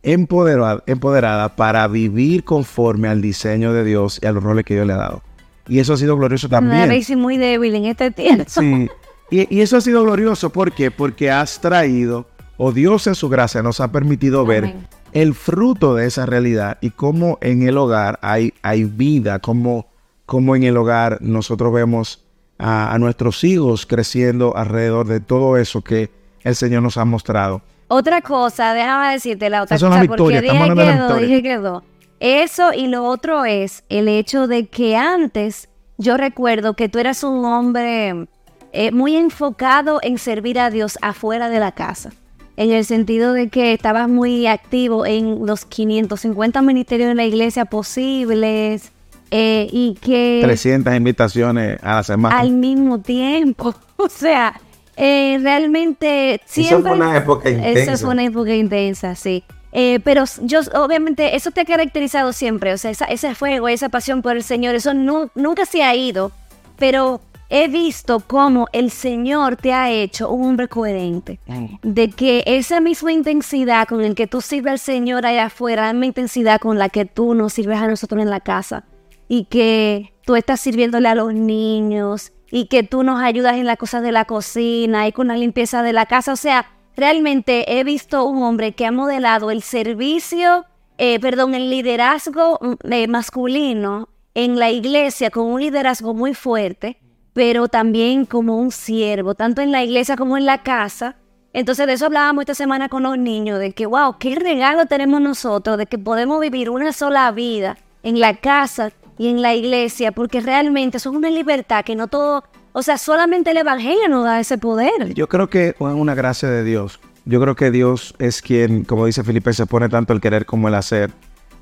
empoderada, 0.04 0.84
empoderada 0.88 1.56
para 1.56 1.88
vivir 1.88 2.44
conforme 2.44 3.08
al 3.08 3.22
diseño 3.22 3.74
de 3.74 3.84
Dios 3.84 4.20
y 4.22 4.26
a 4.26 4.32
los 4.32 4.44
roles 4.44 4.66
que 4.66 4.74
Dios 4.74 4.88
le 4.88 4.94
ha 4.94 4.98
dado. 4.98 5.24
Y 5.68 5.80
eso 5.80 5.94
ha 5.94 5.98
sido 5.98 6.18
glorioso 6.18 6.50
también. 6.50 6.90
Una 6.90 7.18
muy 7.18 7.38
débil 7.38 7.76
en 7.76 7.86
este 7.86 8.12
tiempo. 8.12 8.46
Sí. 8.48 8.88
Y, 9.30 9.56
y, 9.56 9.62
eso 9.62 9.76
ha 9.76 9.82
sido 9.82 10.04
glorioso. 10.04 10.50
¿Por 10.50 10.72
qué? 10.72 10.90
Porque 10.90 11.30
has 11.30 11.60
traído, 11.60 12.26
o 12.58 12.72
Dios 12.72 13.08
en 13.08 13.16
su 13.16 13.30
gracia 13.30 13.64
nos 13.64 13.80
ha 13.80 13.92
permitido 13.92 14.46
ver 14.46 14.66
Amén. 14.66 14.88
el 15.14 15.34
fruto 15.34 15.96
de 15.96 16.08
esa 16.08 16.26
realidad 16.26 16.78
y 16.82 16.90
cómo 16.90 17.38
en 17.42 17.68
el 17.68 17.78
hogar 17.78 18.20
hay, 18.22 18.54
hay 18.62 18.84
vida, 18.84 19.40
cómo, 19.40 19.88
cómo 20.26 20.56
en 20.56 20.64
el 20.64 20.76
hogar 20.78 21.20
nosotros 21.22 21.74
vemos 21.74 22.26
a, 22.58 22.94
a 22.94 23.00
nuestros 23.00 23.44
hijos 23.44 23.86
creciendo 23.86 24.58
alrededor 24.58 25.08
de 25.08 25.20
todo 25.20 25.58
eso 25.58 25.82
que 25.82 26.10
el 26.44 26.56
Señor 26.56 26.82
nos 26.82 26.98
ha 26.98 27.06
mostrado. 27.06 27.62
Otra 27.90 28.22
cosa, 28.22 28.74
déjame 28.74 29.14
decirte 29.14 29.50
la 29.50 29.64
otra 29.64 29.78
cosa, 29.78 30.04
porque 30.08 30.42
dije 30.42 30.58
hablando 30.58 30.82
de 30.82 30.88
que 30.88 30.96
las 30.96 31.00
dos, 31.00 31.20
victorias. 31.20 31.30
dije 31.30 31.44
que 31.44 31.58
dos. 31.58 31.84
Eso 32.20 32.74
y 32.74 32.88
lo 32.88 33.06
otro 33.06 33.46
es 33.46 33.84
el 33.90 34.08
hecho 34.08 34.48
de 34.48 34.68
que 34.68 34.98
antes 34.98 35.70
yo 35.98 36.18
recuerdo 36.18 36.74
que 36.74 36.90
tú 36.90 37.00
eras 37.00 37.24
un 37.24 37.46
hombre 37.46 38.28
eh, 38.74 38.92
muy 38.92 39.16
enfocado 39.16 40.00
en 40.02 40.18
servir 40.18 40.60
a 40.60 40.70
Dios 40.70 40.98
afuera 41.02 41.50
de 41.50 41.60
la 41.60 41.72
casa. 41.72 42.12
En 42.58 42.72
el 42.72 42.84
sentido 42.86 43.34
de 43.34 43.50
que 43.50 43.72
estabas 43.74 44.10
muy 44.10 44.48
activo 44.48 45.06
en 45.06 45.46
los 45.46 45.64
550 45.66 46.62
ministerios 46.64 47.08
de 47.10 47.16
la 47.16 47.24
iglesia 47.26 47.66
posibles 47.66 48.92
eh, 49.32 49.68
y 49.72 49.96
que 50.02 50.40
300 50.44 50.96
invitaciones 50.96 51.78
a 51.84 51.96
la 51.96 52.04
semana. 52.04 52.38
al 52.40 52.52
mismo 52.52 53.00
tiempo. 53.00 53.74
O 54.00 54.10
sea, 54.10 54.60
eh, 54.96 55.40
realmente 55.42 56.40
siempre... 56.46 56.82
fue 56.90 56.92
una 56.92 57.18
época 57.18 57.50
Esa 57.50 57.68
intensa. 57.70 57.98
fue 58.06 58.14
una 58.14 58.24
época 58.26 58.54
intensa, 58.56 59.16
sí. 59.16 59.44
Eh, 59.72 60.00
pero 60.04 60.24
yo, 60.44 60.60
obviamente, 60.76 61.36
eso 61.36 61.50
te 61.50 61.62
ha 61.62 61.66
caracterizado 61.66 62.32
siempre. 62.32 62.74
O 62.74 62.78
sea, 62.78 62.92
esa- 62.92 63.06
ese 63.06 63.34
fuego, 63.34 63.68
esa 63.70 63.90
pasión 63.90 64.22
por 64.22 64.36
el 64.36 64.44
Señor, 64.44 64.76
eso 64.76 64.94
nu- 64.94 65.30
nunca 65.34 65.66
se 65.66 65.82
ha 65.84 65.96
ido. 65.96 66.32
Pero 66.78 67.22
he 67.50 67.68
visto 67.68 68.20
cómo 68.20 68.68
el 68.74 68.92
Señor 68.92 69.56
te 69.56 69.74
ha 69.74 69.92
hecho 69.92 70.30
un 70.32 70.48
hombre 70.48 70.68
coherente. 70.68 71.40
De 71.82 72.10
que 72.10 72.44
esa 72.46 72.80
misma 72.80 73.12
intensidad 73.12 73.88
con 73.88 74.02
el 74.02 74.16
que 74.16 74.28
tú 74.28 74.42
sirves 74.42 74.72
al 74.72 74.80
Señor 74.80 75.26
allá 75.26 75.46
afuera, 75.46 75.88
la 75.88 75.94
misma 75.94 76.08
intensidad 76.08 76.60
con 76.60 76.78
la 76.78 76.90
que 76.90 77.06
tú 77.06 77.34
nos 77.34 77.54
sirves 77.54 77.80
a 77.80 77.88
nosotros 77.88 78.22
en 78.22 78.30
la 78.30 78.40
casa. 78.40 78.86
Y 79.28 79.46
que 79.46 80.14
tú 80.26 80.36
estás 80.36 80.62
sirviéndole 80.62 81.08
a 81.08 81.16
los 81.16 81.34
niños. 81.34 82.34
Y 82.50 82.68
que 82.68 82.84
tú 82.84 83.04
nos 83.04 83.22
ayudas 83.22 83.56
en 83.56 83.66
las 83.66 83.78
cosas 83.78 84.02
de 84.04 84.12
la 84.12 84.26
cocina 84.26 85.08
y 85.08 85.12
con 85.12 85.28
la 85.28 85.38
limpieza 85.38 85.84
de 85.84 85.94
la 85.94 86.06
casa. 86.06 86.34
O 86.34 86.38
sea, 86.38 86.68
realmente 86.96 87.78
he 87.80 87.84
visto 87.84 88.26
un 88.26 88.44
hombre 88.44 88.74
que 88.74 88.86
ha 88.86 88.92
modelado 88.92 89.52
el 89.52 89.62
servicio, 89.62 90.66
eh, 90.98 91.20
perdón, 91.20 91.56
el 91.56 91.70
liderazgo 91.70 92.60
mm, 92.62 92.92
eh, 92.92 93.08
masculino 93.08 94.10
en 94.34 94.60
la 94.60 94.70
iglesia 94.70 95.30
con 95.30 95.46
un 95.46 95.62
liderazgo 95.62 96.14
muy 96.14 96.34
fuerte, 96.34 97.00
pero 97.38 97.68
también 97.68 98.26
como 98.26 98.58
un 98.58 98.72
siervo, 98.72 99.36
tanto 99.36 99.62
en 99.62 99.72
la 99.72 99.84
iglesia 99.84 100.18
como 100.18 100.38
en 100.38 100.48
la 100.48 100.64
casa. 100.64 101.18
Entonces 101.54 101.86
de 101.86 101.94
eso 101.94 102.08
hablábamos 102.08 102.42
esta 102.42 102.56
semana 102.56 102.90
con 102.90 103.04
los 103.04 103.16
niños, 103.16 103.60
de 103.60 103.74
que, 103.74 103.86
wow, 103.86 104.18
qué 104.18 104.34
regalo 104.34 104.88
tenemos 104.88 105.22
nosotros, 105.22 105.78
de 105.78 105.86
que 105.86 106.00
podemos 106.00 106.42
vivir 106.42 106.72
una 106.72 106.92
sola 106.94 107.30
vida 107.32 107.78
en 108.02 108.20
la 108.20 108.38
casa 108.38 108.92
y 109.20 109.28
en 109.28 109.44
la 109.44 109.54
iglesia, 109.54 110.12
porque 110.12 110.42
realmente 110.42 110.98
eso 110.98 111.12
es 111.12 111.16
una 111.16 111.30
libertad 111.30 111.86
que 111.86 111.96
no 111.96 112.08
todo, 112.08 112.44
o 112.72 112.82
sea, 112.82 112.98
solamente 112.98 113.52
el 113.52 113.58
Evangelio 113.58 114.10
nos 114.10 114.24
da 114.24 114.40
ese 114.40 114.58
poder. 114.58 115.14
Yo 115.14 115.30
creo 115.30 115.48
que 115.48 115.68
es 115.68 115.76
una 115.80 116.16
gracia 116.16 116.50
de 116.50 116.64
Dios. 116.64 117.00
Yo 117.26 117.40
creo 117.40 117.56
que 117.56 117.70
Dios 117.70 118.16
es 118.18 118.42
quien, 118.42 118.84
como 118.84 119.06
dice 119.06 119.24
Felipe, 119.24 119.54
se 119.54 119.68
pone 119.68 119.90
tanto 119.90 120.12
el 120.12 120.22
querer 120.22 120.48
como 120.48 120.70
el 120.70 120.74
hacer. 120.74 121.12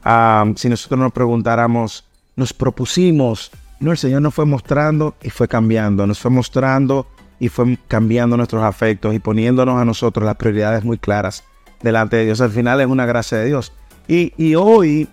Ah, 0.05 0.45
si 0.55 0.69
nosotros 0.69 1.01
nos 1.01 1.11
preguntáramos, 1.11 2.05
nos 2.37 2.53
propusimos, 2.53 3.51
no, 3.79 3.91
el 3.91 3.97
Señor 3.97 4.21
nos 4.21 4.33
fue 4.33 4.45
mostrando 4.45 5.15
y 5.21 5.29
fue 5.29 5.47
cambiando, 5.47 6.07
nos 6.07 6.19
fue 6.19 6.31
mostrando 6.31 7.07
y 7.39 7.49
fue 7.49 7.77
cambiando 7.87 8.37
nuestros 8.37 8.63
afectos 8.63 9.13
y 9.13 9.19
poniéndonos 9.19 9.79
a 9.79 9.85
nosotros 9.85 10.25
las 10.25 10.35
prioridades 10.35 10.83
muy 10.83 10.97
claras 10.97 11.43
delante 11.81 12.17
de 12.17 12.25
Dios. 12.25 12.41
Al 12.41 12.51
final 12.51 12.79
es 12.81 12.87
una 12.87 13.05
gracia 13.05 13.37
de 13.37 13.45
Dios. 13.45 13.73
Y, 14.07 14.55
hoy, 14.55 15.07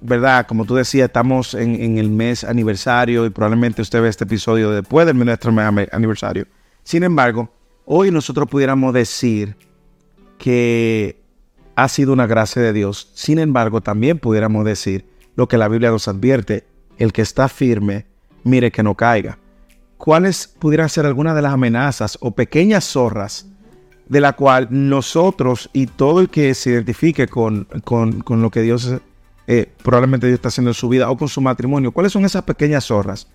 ¿verdad? 0.00 0.46
Como 0.46 0.64
tú 0.64 0.74
decías, 0.74 1.06
estamos 1.06 1.54
en, 1.54 1.98
el 1.98 2.10
mes 2.10 2.44
aniversario 2.44 3.24
y 3.24 3.30
probablemente 3.30 3.82
usted 3.82 4.02
ve 4.02 4.08
este 4.08 4.24
episodio 4.24 4.70
después 4.70 5.06
del 5.06 5.16
nuestro 5.16 5.52
mes 5.52 5.88
aniversario. 5.92 6.46
Sin 6.82 7.02
embargo, 7.02 7.50
hoy 7.84 8.10
nosotros 8.10 8.48
pudiéramos 8.48 8.92
decir 8.92 9.56
que 10.38 11.22
ha 11.76 11.88
sido 11.88 12.12
una 12.12 12.26
gracia 12.26 12.60
de 12.62 12.72
Dios. 12.72 13.10
Sin 13.14 13.38
embargo, 13.38 13.80
también 13.80 14.18
pudiéramos 14.18 14.64
decir 14.64 15.06
lo 15.36 15.46
que 15.48 15.58
la 15.58 15.68
Biblia 15.68 15.90
nos 15.90 16.08
advierte, 16.08 16.66
el 16.98 17.12
que 17.12 17.22
está 17.22 17.48
firme, 17.48 18.06
mire 18.44 18.70
que 18.70 18.82
no 18.82 18.94
caiga. 18.94 19.38
¿Cuáles 19.98 20.46
pudieran 20.46 20.88
ser 20.88 21.06
algunas 21.06 21.34
de 21.34 21.42
las 21.42 21.52
amenazas 21.52 22.18
o 22.20 22.30
pequeñas 22.32 22.84
zorras 22.84 23.46
de 24.08 24.20
la 24.20 24.34
cual 24.34 24.68
nosotros 24.70 25.68
y 25.72 25.86
todo 25.86 26.20
el 26.20 26.28
que 26.28 26.54
se 26.54 26.70
identifique 26.70 27.26
con, 27.26 27.64
con- 27.84 28.20
con 28.20 28.40
lo 28.42 28.50
que 28.50 28.60
Dios, 28.62 28.92
eh, 29.46 29.68
probablemente 29.82 30.26
Dios 30.26 30.36
está 30.38 30.48
haciendo 30.48 30.70
en 30.70 30.74
su 30.74 30.88
vida 30.88 31.10
o 31.10 31.16
con 31.16 31.28
su 31.28 31.40
matrimonio, 31.40 31.92
cuáles 31.92 32.12
son 32.12 32.24
esas 32.24 32.42
pequeñas 32.42 32.84
zorras 32.84 33.26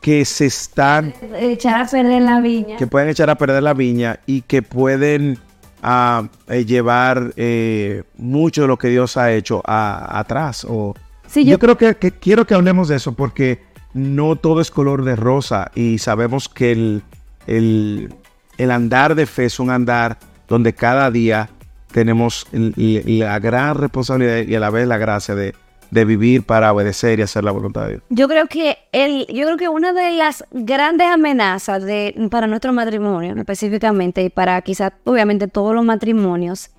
que 0.00 0.24
se 0.24 0.46
están 0.46 1.12
Echar 1.38 1.82
a 1.82 1.86
perder 1.86 2.22
la 2.22 2.40
viña. 2.40 2.76
que 2.76 2.86
pueden 2.86 3.08
echar 3.08 3.28
a 3.30 3.34
perder 3.36 3.62
la 3.64 3.74
viña 3.74 4.20
y 4.26 4.42
que 4.42 4.62
pueden 4.62 5.36
ah, 5.82 6.28
eh, 6.46 6.64
llevar 6.64 7.32
eh, 7.36 8.04
mucho 8.16 8.62
de 8.62 8.68
lo 8.68 8.78
que 8.78 8.88
Dios 8.88 9.16
ha 9.16 9.32
hecho 9.32 9.60
a- 9.66 10.18
atrás. 10.20 10.64
O, 10.68 10.94
Sí, 11.28 11.44
yo, 11.44 11.52
yo- 11.52 11.58
creo 11.58 11.76
que, 11.78 11.94
que 11.96 12.10
quiero 12.10 12.46
que 12.46 12.54
hablemos 12.54 12.88
de 12.88 12.96
eso 12.96 13.12
porque 13.12 13.60
no 13.94 14.36
todo 14.36 14.60
es 14.60 14.70
color 14.70 15.04
de 15.04 15.14
rosa 15.16 15.70
y 15.74 15.98
sabemos 15.98 16.48
que 16.48 16.72
el, 16.72 17.02
el- 17.46 18.12
el 18.56 18.70
andar 18.70 19.14
de 19.14 19.26
fe 19.26 19.44
es 19.44 19.60
un 19.60 19.70
andar 19.70 20.18
donde 20.48 20.72
cada 20.74 21.10
día 21.10 21.48
tenemos 21.92 22.46
el- 22.52 22.74
la 23.18 23.38
gran 23.38 23.76
responsabilidad 23.76 24.42
y 24.46 24.54
a 24.54 24.60
la 24.60 24.70
vez 24.70 24.86
la 24.88 24.98
gracia 24.98 25.34
de, 25.34 25.54
de 25.90 26.04
vivir 26.04 26.42
para 26.44 26.72
obedecer 26.72 27.18
y 27.18 27.22
hacer 27.22 27.44
la 27.44 27.50
voluntad 27.50 27.84
de 27.84 27.88
Dios. 27.92 28.02
Yo 28.10 28.28
creo 28.28 28.46
que 28.46 28.76
el, 28.92 29.26
yo 29.28 29.44
creo 29.46 29.56
que 29.56 29.68
una 29.68 29.92
de 29.92 30.12
las 30.12 30.44
grandes 30.50 31.06
amenazas 31.08 31.82
de, 31.84 32.28
para 32.30 32.46
nuestro 32.46 32.72
matrimonio, 32.74 33.34
específicamente, 33.36 34.22
y 34.22 34.28
para 34.28 34.60
quizás 34.62 34.92
obviamente 35.04 35.48
todos 35.48 35.74
los 35.74 35.84
matrimonios, 35.84 36.70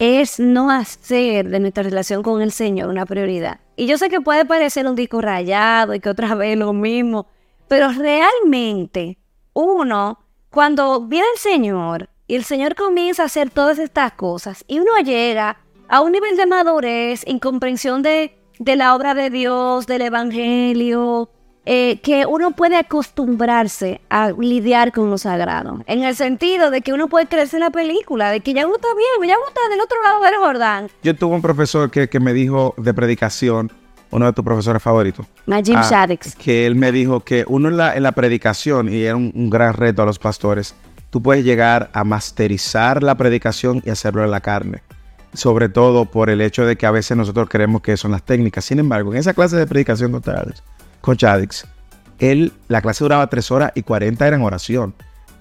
es 0.00 0.40
no 0.40 0.70
hacer 0.70 1.48
de 1.48 1.60
nuestra 1.60 1.82
relación 1.84 2.22
con 2.22 2.42
el 2.42 2.50
Señor 2.52 2.88
una 2.88 3.06
prioridad. 3.06 3.60
Y 3.78 3.86
yo 3.86 3.96
sé 3.96 4.08
que 4.08 4.20
puede 4.20 4.44
parecer 4.44 4.88
un 4.88 4.96
disco 4.96 5.20
rayado 5.20 5.94
y 5.94 6.00
que 6.00 6.10
otra 6.10 6.34
vez 6.34 6.58
lo 6.58 6.72
mismo, 6.72 7.28
pero 7.68 7.92
realmente 7.92 9.18
uno, 9.52 10.18
cuando 10.50 11.02
viene 11.02 11.28
el 11.32 11.38
Señor 11.38 12.10
y 12.26 12.34
el 12.34 12.42
Señor 12.42 12.74
comienza 12.74 13.22
a 13.22 13.26
hacer 13.26 13.50
todas 13.50 13.78
estas 13.78 14.14
cosas 14.14 14.64
y 14.66 14.80
uno 14.80 14.98
llega 15.04 15.60
a 15.88 16.00
un 16.00 16.10
nivel 16.10 16.36
de 16.36 16.46
madurez, 16.46 17.22
incomprensión 17.24 18.02
de, 18.02 18.36
de 18.58 18.74
la 18.74 18.96
obra 18.96 19.14
de 19.14 19.30
Dios, 19.30 19.86
del 19.86 20.02
Evangelio, 20.02 21.30
eh, 21.70 22.00
que 22.02 22.24
uno 22.24 22.52
puede 22.52 22.76
acostumbrarse 23.22 24.00
a 24.08 24.30
lidiar 24.30 24.90
con 24.90 25.10
lo 25.10 25.18
sagrado. 25.18 25.82
En 25.86 26.02
el 26.02 26.16
sentido 26.16 26.70
de 26.70 26.80
que 26.80 26.94
uno 26.94 27.08
puede 27.08 27.26
creerse 27.26 27.56
en 27.56 27.60
la 27.60 27.68
película, 27.70 28.30
de 28.30 28.40
que 28.40 28.54
ya 28.54 28.66
uno 28.66 28.76
está 28.76 28.88
bien, 28.96 29.28
ya 29.28 29.36
uno 29.36 29.48
está 29.48 29.60
del 29.70 29.80
otro 29.80 30.02
lado 30.02 30.22
del 30.24 30.36
Jordán. 30.36 30.88
Yo 31.02 31.14
tuve 31.14 31.34
un 31.34 31.42
profesor 31.42 31.90
que, 31.90 32.08
que 32.08 32.20
me 32.20 32.32
dijo 32.32 32.74
de 32.78 32.94
predicación, 32.94 33.70
uno 34.10 34.24
de 34.24 34.32
tus 34.32 34.42
profesores 34.44 34.82
favoritos, 34.82 35.26
Najim 35.46 35.76
Ah, 35.76 35.86
Shaddix. 35.90 36.34
que 36.36 36.66
él 36.66 36.74
me 36.74 36.90
dijo 36.90 37.20
que 37.20 37.44
uno 37.46 37.68
en 37.68 37.76
la, 37.76 37.94
en 37.94 38.02
la 38.02 38.12
predicación, 38.12 38.88
y 38.90 39.02
era 39.02 39.16
un, 39.16 39.30
un 39.34 39.50
gran 39.50 39.74
reto 39.74 40.00
a 40.02 40.06
los 40.06 40.18
pastores, 40.18 40.74
tú 41.10 41.20
puedes 41.22 41.44
llegar 41.44 41.90
a 41.92 42.02
masterizar 42.04 43.02
la 43.02 43.16
predicación 43.16 43.82
y 43.84 43.90
hacerlo 43.90 44.24
en 44.24 44.30
la 44.30 44.40
carne. 44.40 44.82
Sobre 45.34 45.68
todo 45.68 46.06
por 46.06 46.30
el 46.30 46.40
hecho 46.40 46.64
de 46.64 46.76
que 46.76 46.86
a 46.86 46.90
veces 46.90 47.14
nosotros 47.14 47.46
creemos 47.50 47.82
que 47.82 47.98
son 47.98 48.12
las 48.12 48.22
técnicas. 48.22 48.64
Sin 48.64 48.78
embargo, 48.78 49.12
en 49.12 49.18
esa 49.18 49.34
clase 49.34 49.56
de 49.58 49.66
predicación 49.66 50.12
con 50.12 50.22
Chadix, 50.22 50.62
Chadix, 51.16 51.66
él, 52.18 52.52
la 52.68 52.82
clase 52.82 53.04
duraba 53.04 53.28
3 53.28 53.50
horas 53.50 53.72
y 53.74 53.82
40 53.82 54.26
eran 54.26 54.42
oración. 54.42 54.94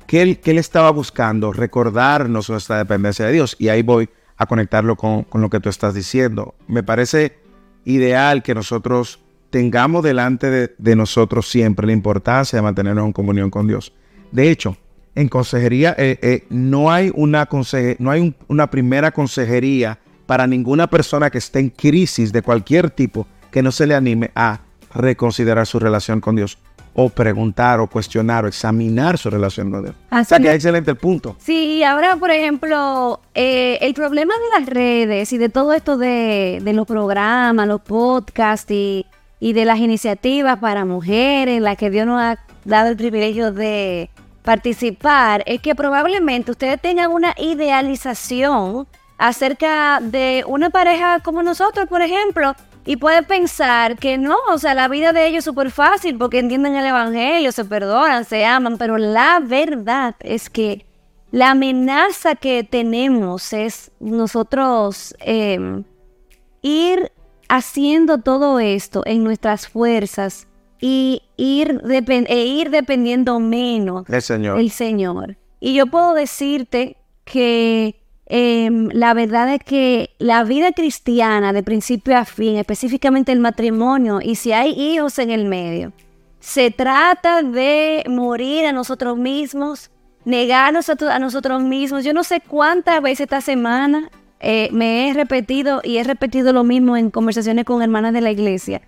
Que 0.05 0.21
él, 0.21 0.39
él 0.45 0.57
estaba 0.57 0.91
buscando 0.91 1.51
recordarnos 1.51 2.49
nuestra 2.49 2.77
dependencia 2.77 3.25
de 3.25 3.33
Dios. 3.33 3.55
Y 3.59 3.67
ahí 3.69 3.81
voy 3.81 4.09
a 4.37 4.45
conectarlo 4.45 4.95
con, 4.95 5.23
con 5.23 5.41
lo 5.41 5.49
que 5.49 5.59
tú 5.59 5.67
estás 5.69 5.93
diciendo. 5.93 6.55
Me 6.67 6.83
parece 6.83 7.37
ideal 7.83 8.43
que 8.43 8.55
nosotros 8.55 9.19
tengamos 9.49 10.03
delante 10.03 10.49
de, 10.49 10.75
de 10.77 10.95
nosotros 10.95 11.49
siempre 11.49 11.87
la 11.87 11.93
importancia 11.93 12.57
de 12.57 12.63
mantenernos 12.63 13.05
en 13.05 13.13
comunión 13.13 13.49
con 13.49 13.67
Dios. 13.67 13.93
De 14.31 14.49
hecho, 14.49 14.77
en 15.15 15.29
consejería 15.29 15.95
eh, 15.97 16.19
eh, 16.21 16.45
no 16.49 16.91
hay, 16.91 17.11
una, 17.15 17.47
conseje- 17.49 17.95
no 17.99 18.11
hay 18.11 18.21
un- 18.21 18.35
una 18.47 18.69
primera 18.69 19.11
consejería 19.11 19.99
para 20.25 20.45
ninguna 20.47 20.87
persona 20.87 21.29
que 21.29 21.37
esté 21.39 21.59
en 21.59 21.69
crisis 21.69 22.31
de 22.31 22.41
cualquier 22.41 22.89
tipo 22.91 23.25
que 23.51 23.63
no 23.63 23.71
se 23.71 23.87
le 23.87 23.95
anime 23.95 24.31
a 24.35 24.59
reconsiderar 24.97 25.65
su 25.65 25.79
relación 25.79 26.19
con 26.19 26.35
Dios 26.35 26.57
o 26.99 27.09
preguntar 27.09 27.79
o 27.79 27.87
cuestionar 27.87 28.45
o 28.45 28.47
examinar 28.47 29.19
su 29.19 29.29
relación 29.29 29.71
con 29.71 29.83
Dios. 29.83 29.95
o 30.11 30.23
sea 30.23 30.39
que 30.39 30.45
es. 30.45 30.49
es 30.49 30.55
excelente 30.55 30.91
el 30.91 30.97
punto. 30.97 31.35
Sí, 31.39 31.77
y 31.77 31.83
ahora, 31.83 32.15
por 32.15 32.31
ejemplo, 32.31 33.21
eh, 33.35 33.77
el 33.81 33.93
problema 33.93 34.33
de 34.33 34.59
las 34.59 34.67
redes 34.67 35.31
y 35.31 35.37
de 35.37 35.49
todo 35.49 35.73
esto 35.73 35.97
de, 35.97 36.59
de 36.63 36.73
los 36.73 36.87
programas, 36.87 37.67
los 37.67 37.81
podcasts 37.81 38.71
y, 38.71 39.05
y 39.39 39.53
de 39.53 39.65
las 39.65 39.77
iniciativas 39.77 40.57
para 40.57 40.85
mujeres, 40.85 41.57
en 41.57 41.63
las 41.63 41.77
que 41.77 41.91
Dios 41.91 42.07
nos 42.07 42.19
ha 42.19 42.39
dado 42.65 42.89
el 42.89 42.97
privilegio 42.97 43.51
de 43.51 44.09
participar, 44.41 45.43
es 45.45 45.61
que 45.61 45.75
probablemente 45.75 46.49
ustedes 46.49 46.81
tengan 46.81 47.11
una 47.11 47.35
idealización 47.37 48.87
acerca 49.19 49.99
de 50.01 50.43
una 50.47 50.69
pareja 50.69 51.19
como 51.19 51.43
nosotros, 51.43 51.87
por 51.87 52.01
ejemplo, 52.01 52.55
y 52.87 52.95
pueden 52.95 53.25
pensar 53.25 53.97
que 53.97 54.17
no, 54.17 54.37
o 54.49 54.57
sea, 54.57 54.73
la 54.73 54.87
vida 54.87 55.11
de 55.11 55.27
ellos 55.27 55.39
es 55.39 55.43
súper 55.43 55.71
fácil 55.71 56.17
porque 56.17 56.39
entienden 56.39 56.77
el 56.77 56.85
Evangelio, 56.85 57.51
se 57.51 57.65
perdonan, 57.65 58.23
se 58.23 58.45
aman, 58.45 58.77
pero 58.77 58.97
la 58.97 59.41
verdad 59.43 60.15
es 60.21 60.49
que 60.49 60.85
la 61.29 61.51
amenaza 61.51 62.35
que 62.35 62.63
tenemos 62.63 63.51
es 63.51 63.91
nosotros 63.99 65.13
eh, 65.19 65.83
ir 66.61 67.11
haciendo 67.49 68.19
todo 68.19 68.57
esto 68.61 69.03
en 69.05 69.21
nuestras 69.21 69.67
fuerzas 69.67 70.47
y 70.79 71.23
ir, 71.35 71.81
e 71.89 72.45
ir 72.45 72.69
dependiendo 72.69 73.41
menos 73.41 74.09
El 74.09 74.21
Señor. 74.21 74.59
el 74.61 74.71
Señor. 74.71 75.35
Y 75.59 75.73
yo 75.73 75.87
puedo 75.87 76.13
decirte 76.13 76.95
que 77.25 77.99
em, 78.27 78.89
la 78.91 79.13
verdad 79.13 79.53
es 79.53 79.63
que 79.63 80.11
la 80.19 80.43
vida 80.43 80.71
cristiana 80.71 81.53
de 81.53 81.63
principio 81.63 82.17
a 82.17 82.25
fin, 82.25 82.57
específicamente 82.57 83.31
el 83.31 83.39
matrimonio, 83.39 84.19
y 84.21 84.35
si 84.35 84.51
hay 84.51 84.71
hijos 84.71 85.17
en 85.19 85.31
el 85.31 85.45
medio, 85.45 85.93
se 86.39 86.71
trata 86.71 87.41
de 87.41 88.03
morir 88.07 88.65
a 88.65 88.71
nosotros 88.71 89.17
mismos, 89.17 89.91
negarnos 90.25 90.89
a, 90.89 91.19
nosotros 91.19 91.63
mismos. 91.63 92.03
Yo 92.03 92.13
no 92.13 92.23
sé 92.23 92.41
cuántas 92.41 93.01
veces 93.01 93.21
esta 93.21 93.41
semana 93.41 94.09
eh, 94.39 94.69
me 94.71 95.09
he 95.09 95.13
repetido 95.13 95.81
y 95.83 95.97
he 95.97 96.03
repetido 96.03 96.53
lo 96.53 96.63
mismo 96.63 96.95
en 96.97 97.11
conversaciones 97.11 97.65
con 97.65 97.81
hermanas 97.81 98.13
de 98.13 98.21
la 98.21 98.31
iglesia. 98.31 98.81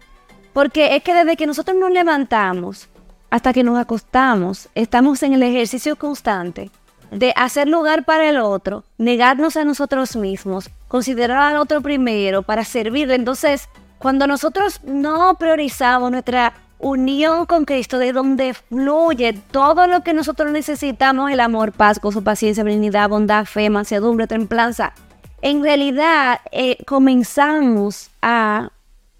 Porque 0.53 0.95
es 0.95 1.03
que 1.03 1.13
desde 1.13 1.37
que 1.37 1.47
nosotros 1.47 1.77
nos 1.77 1.91
levantamos 1.91 2.89
hasta 3.29 3.53
que 3.53 3.63
nos 3.63 3.77
acostamos, 3.77 4.69
estamos 4.75 5.23
en 5.23 5.33
el 5.33 5.43
ejercicio 5.43 5.95
constante 5.95 6.71
de 7.11 7.33
hacer 7.35 7.67
lugar 7.67 8.05
para 8.05 8.29
el 8.29 8.37
otro, 8.37 8.83
negarnos 8.97 9.57
a 9.57 9.63
nosotros 9.63 10.15
mismos, 10.15 10.69
considerar 10.87 11.39
al 11.39 11.57
otro 11.57 11.81
primero 11.81 12.43
para 12.43 12.63
servirle. 12.63 13.15
Entonces, 13.15 13.67
cuando 13.97 14.27
nosotros 14.27 14.81
no 14.83 15.35
priorizamos 15.35 16.11
nuestra 16.11 16.53
unión 16.79 17.45
con 17.45 17.65
Cristo, 17.65 17.97
de 17.97 18.13
donde 18.13 18.53
fluye 18.53 19.33
todo 19.51 19.87
lo 19.87 20.01
que 20.01 20.13
nosotros 20.13 20.51
necesitamos, 20.51 21.31
el 21.31 21.41
amor, 21.41 21.73
paz, 21.73 21.99
gozo, 21.99 22.23
paciencia, 22.23 22.63
benignidad, 22.63 23.09
bondad, 23.09 23.45
fe, 23.45 23.69
mansedumbre, 23.69 24.27
templanza, 24.27 24.93
en 25.41 25.61
realidad 25.61 26.39
eh, 26.51 26.77
comenzamos 26.85 28.09
a, 28.21 28.69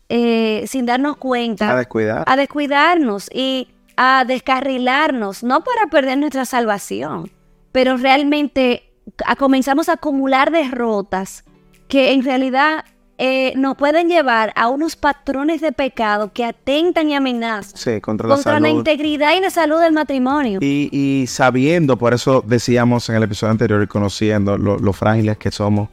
eh, 0.08 0.64
sin 0.68 0.86
darnos 0.86 1.18
cuenta, 1.18 1.72
A 1.72 1.76
descuidar. 1.76 2.24
a 2.26 2.36
descuidarnos 2.36 3.30
y 3.34 3.68
a 3.98 4.24
descarrilarnos, 4.26 5.44
no 5.44 5.62
para 5.62 5.88
perder 5.88 6.18
nuestra 6.18 6.46
salvación, 6.46 7.30
pero 7.72 7.98
realmente 7.98 8.92
comenzamos 9.38 9.90
a 9.90 9.94
acumular 9.94 10.52
derrotas 10.52 11.44
que 11.88 12.14
en 12.14 12.24
realidad 12.24 12.86
eh, 13.18 13.52
nos 13.58 13.76
pueden 13.76 14.08
llevar 14.08 14.54
a 14.56 14.70
unos 14.70 14.96
patrones 14.96 15.60
de 15.60 15.72
pecado 15.74 16.32
que 16.32 16.46
atentan 16.46 17.10
y 17.10 17.16
amenazan 17.16 17.76
Sí, 17.78 18.00
contra 18.00 18.28
la 18.30 18.36
contra 18.36 18.60
la 18.60 18.68
salud. 18.68 18.78
integridad 18.80 19.36
y 19.36 19.42
la 19.42 19.50
salud 19.50 19.82
del 19.82 19.92
matrimonio. 19.92 20.60
Y, 20.62 20.90
y 20.92 21.28
sabiendo, 21.28 21.98
por 21.98 22.14
eso 22.14 22.44
decíamos 22.48 23.10
en 23.10 23.16
el 23.16 23.24
episodio 23.24 23.52
anterior 23.52 23.84
y 23.84 23.88
conociendo 23.88 24.58
lo, 24.58 24.78
lo 24.78 24.94
frágiles 24.94 25.38
que 25.38 25.52
somos 25.52 25.90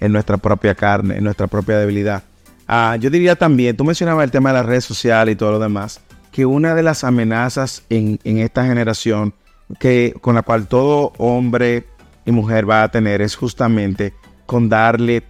en 0.00 0.12
nuestra 0.12 0.38
propia 0.38 0.74
carne, 0.74 1.18
en 1.18 1.24
nuestra 1.24 1.48
propia 1.48 1.76
debilidad. 1.78 2.22
Ah, 2.66 2.96
yo 2.98 3.10
diría 3.10 3.36
también, 3.36 3.76
tú 3.76 3.84
mencionabas 3.84 4.24
el 4.24 4.30
tema 4.30 4.50
de 4.50 4.54
las 4.58 4.64
redes 4.66 4.84
sociales 4.84 5.34
y 5.34 5.36
todo 5.36 5.50
lo 5.50 5.58
demás, 5.58 6.00
que 6.32 6.46
una 6.46 6.74
de 6.74 6.82
las 6.82 7.04
amenazas 7.04 7.82
en, 7.90 8.18
en 8.24 8.38
esta 8.38 8.64
generación 8.64 9.34
que, 9.78 10.14
con 10.20 10.34
la 10.34 10.42
cual 10.42 10.66
todo 10.66 11.12
hombre 11.18 11.86
y 12.24 12.32
mujer 12.32 12.68
va 12.68 12.82
a 12.82 12.90
tener 12.90 13.22
es 13.22 13.36
justamente 13.36 14.14
con 14.46 14.68
darle 14.68 15.22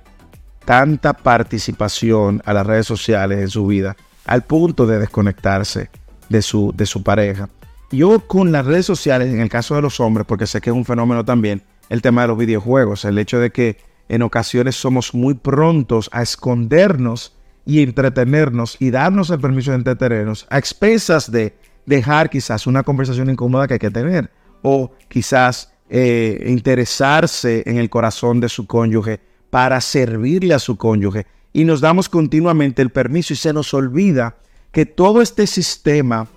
tanta 0.64 1.12
participación 1.12 2.42
a 2.44 2.53
las 2.53 2.66
redes 2.66 2.87
sociales 2.87 3.40
en 3.40 3.48
su 3.48 3.66
vida 3.66 3.96
al 4.24 4.42
punto 4.42 4.87
de 4.87 4.98
desconectarse 4.98 5.90
de 6.29 6.42
su, 6.42 6.72
de 6.74 6.87
su 6.87 7.03
pareja. 7.03 7.48
Yo 7.90 8.20
con 8.26 8.53
las 8.53 8.66
redes 8.66 8.87
sociales, 8.87 9.33
en 9.33 9.40
el 9.40 9.48
caso 9.48 9.74
de 9.74 9.83
los 9.83 9.98
hombres, 9.98 10.26
porque 10.26 10.46
sé 10.46 10.61
que 10.61 10.70
es 10.70 10.76
un 10.76 10.85
fenómeno 10.85 11.24
también, 11.24 11.62
el 11.88 12.03
tema 12.03 12.22
de 12.22 12.29
los 12.29 12.38
videojuegos, 12.38 13.05
el 13.05 13.18
hecho 13.18 13.40
de 13.40 13.50
que 13.50 13.79
en 14.09 14.22
ocasiones 14.22 14.76
somos 14.76 15.12
muy 15.14 15.35
prontos 15.35 16.09
a 16.12 16.22
escondernos 16.22 17.37
y 17.66 17.83
entretenernos 17.83 18.76
y 18.79 18.90
darnos 18.90 19.31
el 19.31 19.40
permiso 19.40 19.72
de 19.72 19.79
entretenernos 19.79 20.46
a 20.50 20.59
expensas 20.59 21.31
de 21.31 21.55
dejar 21.86 22.30
quizás 22.30 22.66
una 22.66 22.82
conversación 22.82 23.30
incómoda 23.30 23.66
que 23.66 23.74
hay 23.74 23.78
que 23.78 23.90
tener 23.90 24.30
o 24.62 24.92
quizás 25.08 25.72
eh, 25.88 26.44
interesarse 26.46 27.62
en 27.66 27.78
el 27.78 27.90
corazón 27.90 28.40
de 28.40 28.48
su 28.48 28.66
cónyuge 28.66 29.20
para 29.50 29.80
servirle 29.80 30.54
a 30.54 30.58
su 30.58 30.76
cónyuge. 30.76 31.26
Y 31.52 31.64
nos 31.64 31.80
damos 31.80 32.08
continuamente 32.08 32.80
el 32.82 32.90
permiso 32.90 33.32
y 33.32 33.36
se 33.36 33.52
nos 33.52 33.74
olvida 33.74 34.36
que 34.70 34.86
todo 34.86 35.20
este 35.20 35.46
sistema 35.46 36.28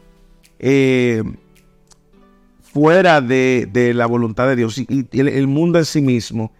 eh, 0.57 1.23
fuera 2.61 3.21
de, 3.21 3.69
de 3.71 3.93
la 3.93 4.07
voluntad 4.07 4.47
de 4.47 4.55
Dios 4.55 4.79
y, 4.79 5.07
el 5.11 5.47
mundo 5.47 5.77
en 5.77 5.85
sí 5.85 6.01
mismo 6.01 6.51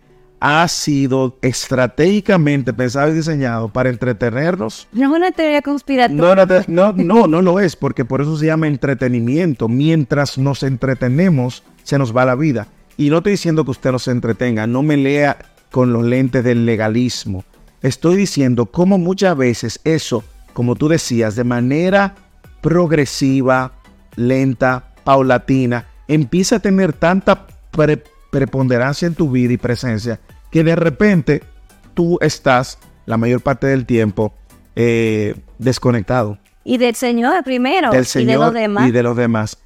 ha 0.46 0.68
sido 0.68 1.38
estratégicamente 1.42 2.74
pensado 2.74 3.10
y 3.10 3.14
diseñado 3.14 3.70
para 3.70 3.88
entretenernos 3.90 4.90
No 4.92 5.04
es 5.10 5.16
una 5.18 5.32
teoría 5.32 5.62
conspirativa. 5.62 6.36
no, 6.36 6.46
no, 6.46 6.64
no, 6.68 6.94
no, 6.94 7.28
no 7.28 7.42
lo 7.42 7.62
es, 7.62 7.78
porque 7.78 8.04
por 8.04 8.20
eso 8.22 8.36
se 8.38 8.48
llama 8.48 8.68
entretenimiento. 8.68 9.70
Mientras 9.70 10.38
nos 10.38 10.64
entretenemos, 10.64 11.64
se 11.84 11.98
nos 11.98 12.14
va 12.16 12.26
la 12.26 12.36
vida. 12.36 12.68
Y 12.98 13.10
no 13.10 13.18
estoy 13.20 13.32
diciendo 13.32 13.64
que 13.64 13.72
usted 13.72 13.94
no 13.94 14.00
se 14.00 14.12
entretenga, 14.12 14.68
no 14.68 14.84
me 14.84 14.98
lea 14.98 15.38
con 15.72 15.94
los 15.94 16.04
lentes 16.04 16.44
del 16.44 16.66
legalismo. 16.66 17.46
Estoy 17.82 18.18
diciendo 18.18 18.66
cómo 18.66 18.98
muchas 18.98 19.38
veces 19.38 19.80
eso, 19.86 20.26
como 20.52 20.76
tú 20.76 20.90
decías, 20.90 21.38
de 21.38 21.46
manera 21.46 22.16
progresiva, 22.60 23.72
lenta, 24.18 24.84
paulatina, 25.06 25.86
empieza 26.10 26.58
a 26.58 26.60
tener 26.60 26.92
tanta 26.92 27.48
pre- 27.72 28.04
preponderancia 28.30 29.08
en 29.08 29.16
tu 29.16 29.32
vida 29.32 29.54
y 29.54 29.58
presencia 29.58 30.20
que 30.54 30.64
de 30.64 30.76
repente 30.76 31.42
tú 31.96 32.20
estás 32.22 32.78
la 33.08 33.18
mayor 33.18 33.42
parte 33.42 33.66
del 33.66 33.88
tiempo 33.88 34.36
eh, 34.76 35.34
desconectado 35.58 36.38
Y 36.64 36.78
del 36.78 36.94
Señor 36.94 37.44
primero. 37.44 37.90
del 37.90 38.02
y 38.02 38.04
de 38.04 38.06
Señor 38.06 38.40
los 38.40 38.54
demás. 38.54 38.88
y 38.88 38.92
de 38.92 39.04
los 39.04 39.18
demás. 39.18 39.58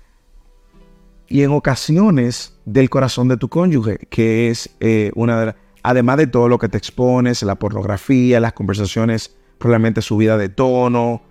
Y 1.27 1.43
en 1.43 1.51
ocasiones 1.51 2.57
del 2.63 2.89
corazón 2.89 3.27
de 3.27 3.35
tu 3.35 3.49
cónyuge, 3.49 3.97
que 4.09 4.49
es 4.49 4.69
eh, 4.79 5.11
una 5.15 5.37
de 5.37 5.45
las... 5.47 5.55
Además 5.83 6.17
de 6.17 6.27
todo 6.27 6.47
lo 6.47 6.57
que 6.57 6.69
te 6.69 6.77
expones, 6.77 7.43
la 7.43 7.55
pornografía, 7.55 8.39
las 8.39 8.53
conversaciones, 8.53 9.35
probablemente 9.57 10.01
subida 10.01 10.37
de 10.37 10.47
tono. 10.47 11.21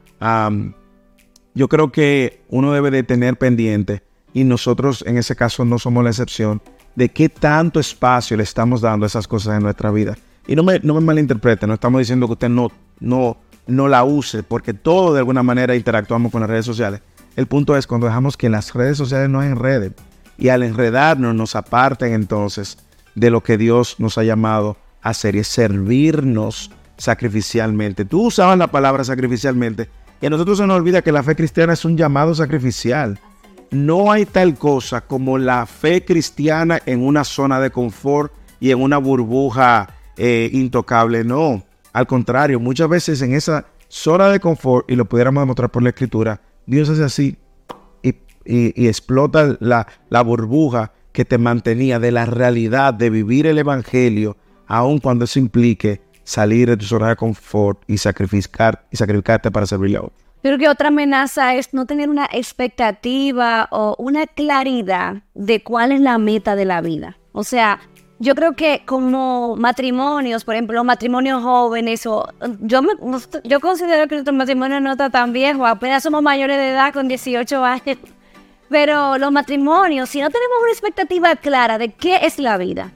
yo 1.54 1.68
creo 1.68 1.92
que 1.92 2.42
uno 2.50 2.72
debe 2.74 2.90
de 2.90 3.02
tener 3.02 3.38
pendiente, 3.38 4.02
y 4.34 4.44
nosotros 4.44 5.02
en 5.06 5.16
ese 5.16 5.34
caso 5.34 5.64
no 5.64 5.78
somos 5.78 6.04
la 6.04 6.10
excepción, 6.10 6.60
de 6.96 7.10
qué 7.10 7.28
tanto 7.28 7.78
espacio 7.78 8.36
le 8.36 8.42
estamos 8.42 8.80
dando 8.80 9.04
a 9.04 9.06
esas 9.06 9.28
cosas 9.28 9.56
en 9.56 9.62
nuestra 9.62 9.90
vida. 9.90 10.16
Y 10.48 10.56
no 10.56 10.62
me, 10.62 10.80
no 10.80 10.94
me 10.94 11.00
malinterprete, 11.00 11.66
no 11.66 11.74
estamos 11.74 12.00
diciendo 12.00 12.26
que 12.26 12.32
usted 12.32 12.48
no, 12.48 12.72
no, 12.98 13.36
no 13.66 13.88
la 13.88 14.02
use, 14.04 14.42
porque 14.42 14.74
todo 14.74 15.12
de 15.12 15.20
alguna 15.20 15.42
manera 15.42 15.76
interactuamos 15.76 16.32
con 16.32 16.40
las 16.40 16.50
redes 16.50 16.64
sociales. 16.64 17.00
El 17.36 17.46
punto 17.46 17.76
es 17.76 17.86
cuando 17.86 18.06
dejamos 18.06 18.36
que 18.36 18.48
las 18.48 18.72
redes 18.72 18.96
sociales 18.96 19.28
nos 19.28 19.44
enreden 19.44 19.94
y 20.38 20.48
al 20.48 20.62
enredarnos 20.62 21.34
nos 21.34 21.54
aparten 21.54 22.12
entonces 22.14 22.78
de 23.14 23.30
lo 23.30 23.42
que 23.42 23.58
Dios 23.58 23.96
nos 23.98 24.18
ha 24.18 24.24
llamado 24.24 24.76
a 25.02 25.10
hacer 25.10 25.36
y 25.36 25.40
es 25.40 25.48
servirnos 25.48 26.70
sacrificialmente. 26.96 28.04
Tú 28.04 28.26
usabas 28.26 28.56
la 28.56 28.68
palabra 28.68 29.04
sacrificialmente 29.04 29.90
y 30.20 30.26
a 30.26 30.30
nosotros 30.30 30.58
se 30.58 30.66
nos 30.66 30.76
olvida 30.76 31.02
que 31.02 31.12
la 31.12 31.22
fe 31.22 31.36
cristiana 31.36 31.74
es 31.74 31.84
un 31.84 31.96
llamado 31.96 32.34
sacrificial. 32.34 33.18
No 33.70 34.12
hay 34.12 34.26
tal 34.26 34.56
cosa 34.56 35.00
como 35.00 35.38
la 35.38 35.66
fe 35.66 36.04
cristiana 36.04 36.80
en 36.86 37.04
una 37.04 37.24
zona 37.24 37.60
de 37.60 37.70
confort 37.70 38.32
y 38.60 38.70
en 38.70 38.80
una 38.80 38.98
burbuja 38.98 39.88
eh, 40.16 40.48
intocable. 40.52 41.24
No, 41.24 41.64
al 41.92 42.06
contrario, 42.06 42.60
muchas 42.60 42.88
veces 42.88 43.22
en 43.22 43.34
esa 43.34 43.66
zona 43.88 44.28
de 44.28 44.40
confort, 44.40 44.90
y 44.90 44.96
lo 44.96 45.06
pudiéramos 45.06 45.42
demostrar 45.42 45.70
por 45.70 45.82
la 45.82 45.90
escritura, 45.90 46.40
Dios 46.66 46.88
hace 46.88 47.04
así 47.04 47.38
y, 48.02 48.86
explota 48.86 49.56
la, 49.60 49.86
la 50.08 50.22
burbuja 50.22 50.92
que 51.12 51.24
te 51.24 51.38
mantenía 51.38 51.98
de 51.98 52.12
la 52.12 52.26
realidad 52.26 52.94
de 52.94 53.10
vivir 53.10 53.46
el 53.46 53.58
Evangelio, 53.58 54.36
aun 54.66 54.98
cuando 54.98 55.24
eso 55.24 55.38
implique 55.38 56.02
salir 56.24 56.68
de 56.68 56.76
tu 56.76 56.84
zona 56.84 57.08
de 57.08 57.16
confort 57.16 57.82
y 57.86 57.98
sacrificar 57.98 58.86
y 58.90 58.96
sacrificarte 58.96 59.50
para 59.50 59.66
servirle 59.66 59.98
a 59.98 60.02
otro. 60.02 60.25
Creo 60.46 60.58
que 60.58 60.68
otra 60.68 60.88
amenaza 60.90 61.56
es 61.56 61.74
no 61.74 61.86
tener 61.86 62.08
una 62.08 62.28
expectativa 62.30 63.66
o 63.72 63.96
una 63.98 64.28
claridad 64.28 65.24
de 65.34 65.60
cuál 65.64 65.90
es 65.90 66.00
la 66.00 66.18
meta 66.18 66.54
de 66.54 66.64
la 66.64 66.80
vida. 66.80 67.18
O 67.32 67.42
sea, 67.42 67.80
yo 68.20 68.36
creo 68.36 68.54
que 68.54 68.84
como 68.86 69.56
matrimonios, 69.56 70.44
por 70.44 70.54
ejemplo, 70.54 70.84
matrimonios 70.84 71.42
jóvenes, 71.42 72.04
yo, 72.60 72.80
me, 72.80 72.90
yo 73.42 73.58
considero 73.58 74.06
que 74.06 74.14
nuestro 74.14 74.34
matrimonio 74.34 74.80
no 74.80 74.92
está 74.92 75.10
tan 75.10 75.32
viejo, 75.32 75.66
apenas 75.66 76.04
somos 76.04 76.22
mayores 76.22 76.58
de 76.58 76.70
edad 76.70 76.92
con 76.92 77.08
18 77.08 77.64
años. 77.64 77.98
Pero 78.68 79.18
los 79.18 79.32
matrimonios, 79.32 80.10
si 80.10 80.20
no 80.20 80.30
tenemos 80.30 80.58
una 80.62 80.70
expectativa 80.70 81.34
clara 81.34 81.76
de 81.76 81.88
qué 81.88 82.20
es 82.22 82.38
la 82.38 82.56
vida, 82.56 82.92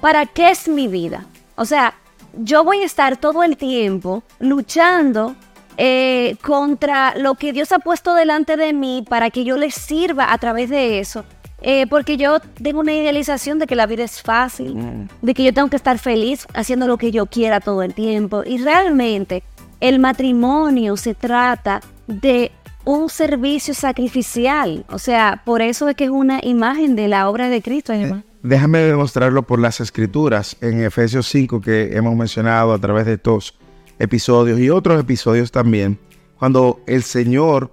para 0.00 0.26
qué 0.26 0.50
es 0.50 0.68
mi 0.68 0.86
vida, 0.86 1.26
o 1.56 1.64
sea, 1.64 1.94
yo 2.34 2.62
voy 2.62 2.82
a 2.82 2.84
estar 2.84 3.16
todo 3.16 3.42
el 3.42 3.56
tiempo 3.56 4.22
luchando 4.38 5.34
eh, 5.76 6.36
contra 6.42 7.14
lo 7.16 7.34
que 7.34 7.52
Dios 7.52 7.72
ha 7.72 7.78
puesto 7.78 8.14
delante 8.14 8.56
de 8.56 8.72
mí 8.72 9.04
para 9.08 9.30
que 9.30 9.44
yo 9.44 9.56
le 9.56 9.70
sirva 9.70 10.32
a 10.32 10.38
través 10.38 10.70
de 10.70 10.98
eso. 10.98 11.24
Eh, 11.64 11.86
porque 11.86 12.16
yo 12.16 12.40
tengo 12.40 12.80
una 12.80 12.92
idealización 12.92 13.60
de 13.60 13.66
que 13.66 13.76
la 13.76 13.86
vida 13.86 14.02
es 14.02 14.20
fácil, 14.20 14.74
mm. 14.74 15.08
de 15.22 15.34
que 15.34 15.44
yo 15.44 15.54
tengo 15.54 15.68
que 15.68 15.76
estar 15.76 15.98
feliz 15.98 16.46
haciendo 16.54 16.88
lo 16.88 16.98
que 16.98 17.12
yo 17.12 17.26
quiera 17.26 17.60
todo 17.60 17.82
el 17.82 17.94
tiempo. 17.94 18.42
Y 18.44 18.58
realmente 18.58 19.44
el 19.80 20.00
matrimonio 20.00 20.96
se 20.96 21.14
trata 21.14 21.80
de 22.08 22.50
un 22.84 23.08
servicio 23.08 23.74
sacrificial. 23.74 24.84
O 24.88 24.98
sea, 24.98 25.42
por 25.44 25.62
eso 25.62 25.88
es 25.88 25.96
que 25.96 26.04
es 26.04 26.10
una 26.10 26.40
imagen 26.42 26.96
de 26.96 27.08
la 27.08 27.28
obra 27.28 27.48
de 27.48 27.62
Cristo. 27.62 27.92
Eh, 27.92 28.12
déjame 28.42 28.80
demostrarlo 28.80 29.44
por 29.44 29.60
las 29.60 29.80
escrituras 29.80 30.56
en 30.60 30.82
Efesios 30.82 31.28
5 31.28 31.60
que 31.60 31.96
hemos 31.96 32.16
mencionado 32.16 32.72
a 32.72 32.78
través 32.78 33.06
de 33.06 33.14
estos 33.14 33.54
episodios 33.98 34.58
y 34.60 34.70
otros 34.70 35.00
episodios 35.00 35.50
también. 35.50 35.98
Cuando 36.38 36.80
el 36.86 37.02
Señor 37.02 37.72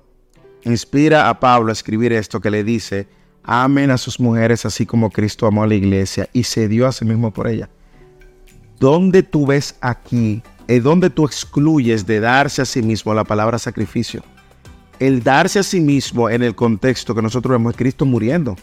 inspira 0.64 1.30
a 1.30 1.40
Pablo 1.40 1.70
a 1.70 1.74
escribir 1.74 2.14
esto 2.14 2.40
que 2.40 2.52
le 2.52 2.64
dice, 2.64 3.08
amen 3.44 3.92
a 3.92 3.98
sus 3.98 4.20
mujeres 4.20 4.66
así 4.66 4.86
como 4.86 5.10
Cristo 5.10 5.48
amó 5.48 5.64
a 5.64 5.68
la 5.68 5.76
iglesia 5.76 6.30
y 6.34 6.44
se 6.44 6.68
dio 6.68 6.86
a 6.88 6.92
sí 6.92 7.06
mismo 7.06 7.32
por 7.32 7.48
ella. 7.48 7.70
¿Dónde 8.80 9.24
tú 9.24 9.46
ves 9.48 9.76
aquí, 9.82 10.42
es 10.68 10.84
donde 10.84 11.10
tú 11.10 11.26
excluyes 11.26 12.06
de 12.06 12.20
darse 12.20 12.62
a 12.62 12.66
sí 12.66 12.82
mismo 12.82 13.14
la 13.14 13.24
palabra 13.24 13.58
sacrificio? 13.58 14.24
El 15.00 15.24
darse 15.24 15.60
a 15.60 15.64
sí 15.64 15.80
mismo 15.82 16.30
en 16.30 16.44
el 16.44 16.56
contexto 16.56 17.16
que 17.16 17.22
nosotros 17.22 17.52
vemos 17.54 17.76
Cristo 17.76 18.06
muriendo. 18.06 18.56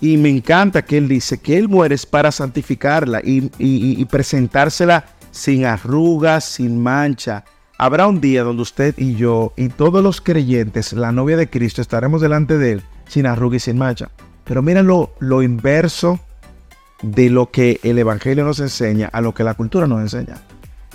Y 0.00 0.16
me 0.16 0.28
encanta 0.28 0.84
que 0.84 0.98
Él 0.98 1.08
dice 1.08 1.38
que 1.38 1.56
Él 1.56 1.68
muere 1.68 1.96
para 2.10 2.32
santificarla 2.32 3.20
y 3.24 4.04
presentársela 4.06 5.13
sin 5.34 5.66
arrugas, 5.66 6.44
sin 6.44 6.80
mancha. 6.80 7.44
Habrá 7.76 8.06
un 8.06 8.20
día 8.20 8.44
donde 8.44 8.62
usted 8.62 8.94
y 8.96 9.16
yo 9.16 9.52
y 9.56 9.68
todos 9.68 10.02
los 10.02 10.20
creyentes, 10.20 10.92
la 10.92 11.10
novia 11.10 11.36
de 11.36 11.50
Cristo, 11.50 11.82
estaremos 11.82 12.20
delante 12.20 12.56
de 12.56 12.72
Él 12.72 12.82
sin 13.08 13.26
arruga 13.26 13.56
y 13.56 13.60
sin 13.60 13.76
mancha. 13.76 14.10
Pero 14.44 14.62
mira 14.62 14.82
lo, 14.82 15.42
inverso 15.42 16.20
de 17.02 17.30
lo 17.30 17.50
que 17.50 17.80
el 17.82 17.98
Evangelio 17.98 18.44
nos 18.44 18.60
enseña 18.60 19.08
a 19.12 19.20
lo 19.20 19.34
que 19.34 19.42
la 19.42 19.54
cultura 19.54 19.88
nos 19.88 20.00
enseña. 20.00 20.36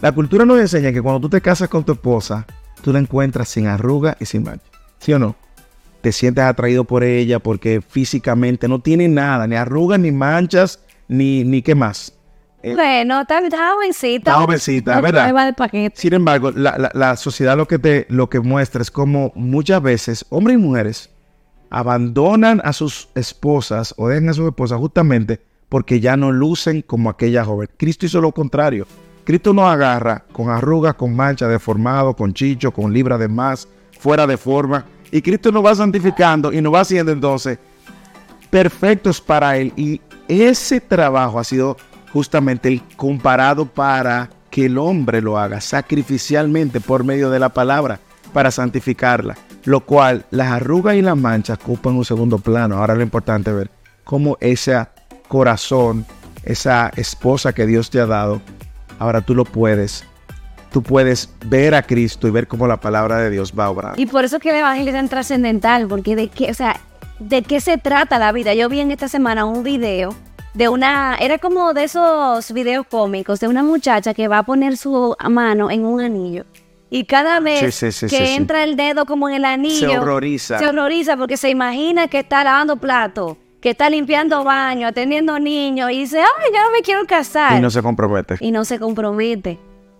La 0.01 0.13
cultura 0.13 0.45
nos 0.45 0.59
enseña 0.59 0.93
que 0.93 1.01
cuando 1.01 1.19
tú 1.19 1.29
te 1.29 1.41
casas 1.41 1.67
con 1.67 1.83
tu 1.83 1.91
esposa, 1.91 2.45
tú 2.81 2.93
la 2.93 2.99
encuentras 2.99 3.49
sin 3.49 3.67
arruga 3.67 4.15
y 4.21 4.25
sin 4.25 4.43
mancha. 4.43 4.65
¿Sí 4.99 5.11
o 5.11 5.19
no? 5.19 5.35
Te 6.01 6.13
sientes 6.13 6.45
atraído 6.45 6.85
por 6.85 7.03
ella 7.03 7.39
porque 7.39 7.81
físicamente 7.85 8.69
no 8.69 8.79
tiene 8.79 9.09
nada, 9.09 9.47
ni 9.47 9.55
arrugas, 9.57 9.99
ni 9.99 10.13
manchas, 10.13 10.79
ni, 11.09 11.43
ni 11.43 11.61
qué 11.61 11.75
más. 11.75 12.13
Eh, 12.61 12.75
bueno, 12.75 13.21
está, 13.21 13.39
jovencita. 13.73 14.31
Está 14.31 14.41
jovencita, 14.41 15.01
¿verdad? 15.01 15.55
Sin 15.93 16.13
embargo, 16.13 16.51
la, 16.51 16.91
la, 16.93 17.15
sociedad 17.15 17.55
lo 17.55 17.67
que, 17.67 17.79
te, 17.79 18.05
lo 18.09 18.29
que 18.29 18.41
muestra 18.41 18.81
es 18.81 18.91
como 18.91 19.31
muchas 19.35 19.81
veces 19.81 20.25
hombres 20.29 20.55
y 20.55 20.61
mujeres 20.61 21.09
abandonan 21.69 22.61
a 22.63 22.73
sus 22.73 23.09
esposas 23.15 23.93
o 23.97 24.09
dejan 24.09 24.29
a 24.29 24.33
sus 24.33 24.47
esposas 24.47 24.77
justamente 24.79 25.39
porque 25.69 25.99
ya 25.99 26.17
no 26.17 26.31
lucen 26.31 26.81
como 26.81 27.09
aquella 27.09 27.45
joven. 27.45 27.69
Cristo 27.77 28.05
hizo 28.07 28.19
lo 28.19 28.31
contrario. 28.31 28.87
Cristo 29.23 29.53
nos 29.53 29.71
agarra 29.71 30.25
con 30.31 30.49
arrugas, 30.49 30.95
con 30.95 31.15
mancha, 31.15 31.47
deformado, 31.47 32.15
con 32.15 32.33
chicho, 32.33 32.71
con 32.71 32.91
libra 32.91 33.17
de 33.17 33.27
más, 33.27 33.67
fuera 33.99 34.25
de 34.25 34.37
forma. 34.37 34.85
Y 35.11 35.21
Cristo 35.21 35.51
nos 35.51 35.63
va 35.63 35.75
santificando 35.75 36.51
y 36.51 36.61
nos 36.61 36.73
va 36.73 36.81
haciendo 36.81 37.11
entonces 37.11 37.59
perfectos 38.49 39.21
para 39.21 39.57
Él. 39.57 39.71
Y 39.75 40.01
ese 40.27 40.81
trabajo 40.81 41.39
ha 41.39 41.43
sido 41.43 41.77
justamente 42.11 42.69
el 42.69 42.81
comparado 42.95 43.65
para 43.65 44.29
que 44.49 44.65
el 44.65 44.77
hombre 44.77 45.21
lo 45.21 45.37
haga 45.37 45.61
sacrificialmente 45.61 46.81
por 46.81 47.03
medio 47.03 47.29
de 47.29 47.39
la 47.39 47.49
palabra 47.49 47.99
para 48.33 48.51
santificarla 48.51 49.35
lo 49.65 49.81
cual 49.81 50.25
las 50.31 50.51
arrugas 50.51 50.95
y 50.95 51.01
las 51.01 51.17
manchas 51.17 51.59
ocupan 51.61 51.95
un 51.95 52.05
segundo 52.05 52.39
plano. 52.39 52.77
Ahora 52.77 52.95
lo 52.95 53.03
importante 53.03 53.51
es 53.51 53.55
ver 53.55 53.71
cómo 54.03 54.37
ese 54.39 54.87
corazón, 55.27 56.05
esa 56.43 56.91
esposa 56.95 57.53
que 57.53 57.65
Dios 57.65 57.89
te 57.89 57.99
ha 57.99 58.05
dado, 58.05 58.41
ahora 58.97 59.21
tú 59.21 59.35
lo 59.35 59.45
puedes. 59.45 60.05
Tú 60.71 60.83
puedes 60.83 61.33
ver 61.45 61.73
a 61.73 61.81
Cristo 61.81 62.27
y 62.27 62.31
ver 62.31 62.47
cómo 62.47 62.67
la 62.67 62.79
palabra 62.79 63.17
de 63.17 63.31
Dios 63.31 63.53
va 63.57 63.65
a 63.65 63.69
obrar. 63.71 63.99
Y 63.99 64.05
por 64.05 64.23
eso 64.23 64.39
que 64.39 64.51
el 64.51 64.57
evangelio 64.57 64.91
es 64.91 64.95
tan 64.95 65.09
trascendental, 65.09 65.87
porque 65.87 66.15
de 66.15 66.27
qué, 66.27 66.51
o 66.51 66.53
sea, 66.53 66.79
de 67.19 67.41
qué 67.41 67.59
se 67.59 67.79
trata 67.79 68.19
la 68.19 68.31
vida. 68.31 68.53
Yo 68.53 68.69
vi 68.69 68.79
en 68.79 68.91
esta 68.91 69.07
semana 69.07 69.45
un 69.45 69.63
video 69.63 70.13
de 70.53 70.69
una, 70.69 71.15
era 71.19 71.37
como 71.37 71.73
de 71.73 71.83
esos 71.83 72.51
videos 72.51 72.85
cómicos 72.87 73.39
de 73.39 73.47
una 73.47 73.63
muchacha 73.63 74.13
que 74.13 74.27
va 74.27 74.39
a 74.39 74.43
poner 74.43 74.77
su 74.77 75.15
mano 75.29 75.69
en 75.71 75.85
un 75.85 76.01
anillo 76.01 76.45
y 76.89 77.05
cada 77.05 77.39
vez 77.39 77.79
que 78.09 78.35
entra 78.35 78.63
el 78.63 78.75
dedo 78.75 79.05
como 79.05 79.29
en 79.29 79.35
el 79.35 79.45
anillo, 79.45 79.89
se 79.91 79.97
horroriza. 79.97 80.59
Se 80.59 80.67
horroriza 80.67 81.17
porque 81.17 81.37
se 81.37 81.49
imagina 81.49 82.07
que 82.07 82.19
está 82.19 82.43
lavando 82.43 82.77
plato, 82.77 83.37
que 83.61 83.69
está 83.71 83.89
limpiando 83.89 84.43
baño, 84.43 84.87
atendiendo 84.87 85.37
niños 85.39 85.91
y 85.91 85.99
dice, 85.99 86.19
ay, 86.19 86.51
yo 86.53 86.61
no 86.63 86.71
me 86.71 86.81
quiero 86.81 87.05
casar. 87.05 87.57
Y 87.57 87.61
no 87.61 87.69
se 87.69 87.83
compromete. 87.83 88.37
Y 88.39 88.51
no 88.51 88.65
se 88.65 88.79
compromete. 88.79 89.59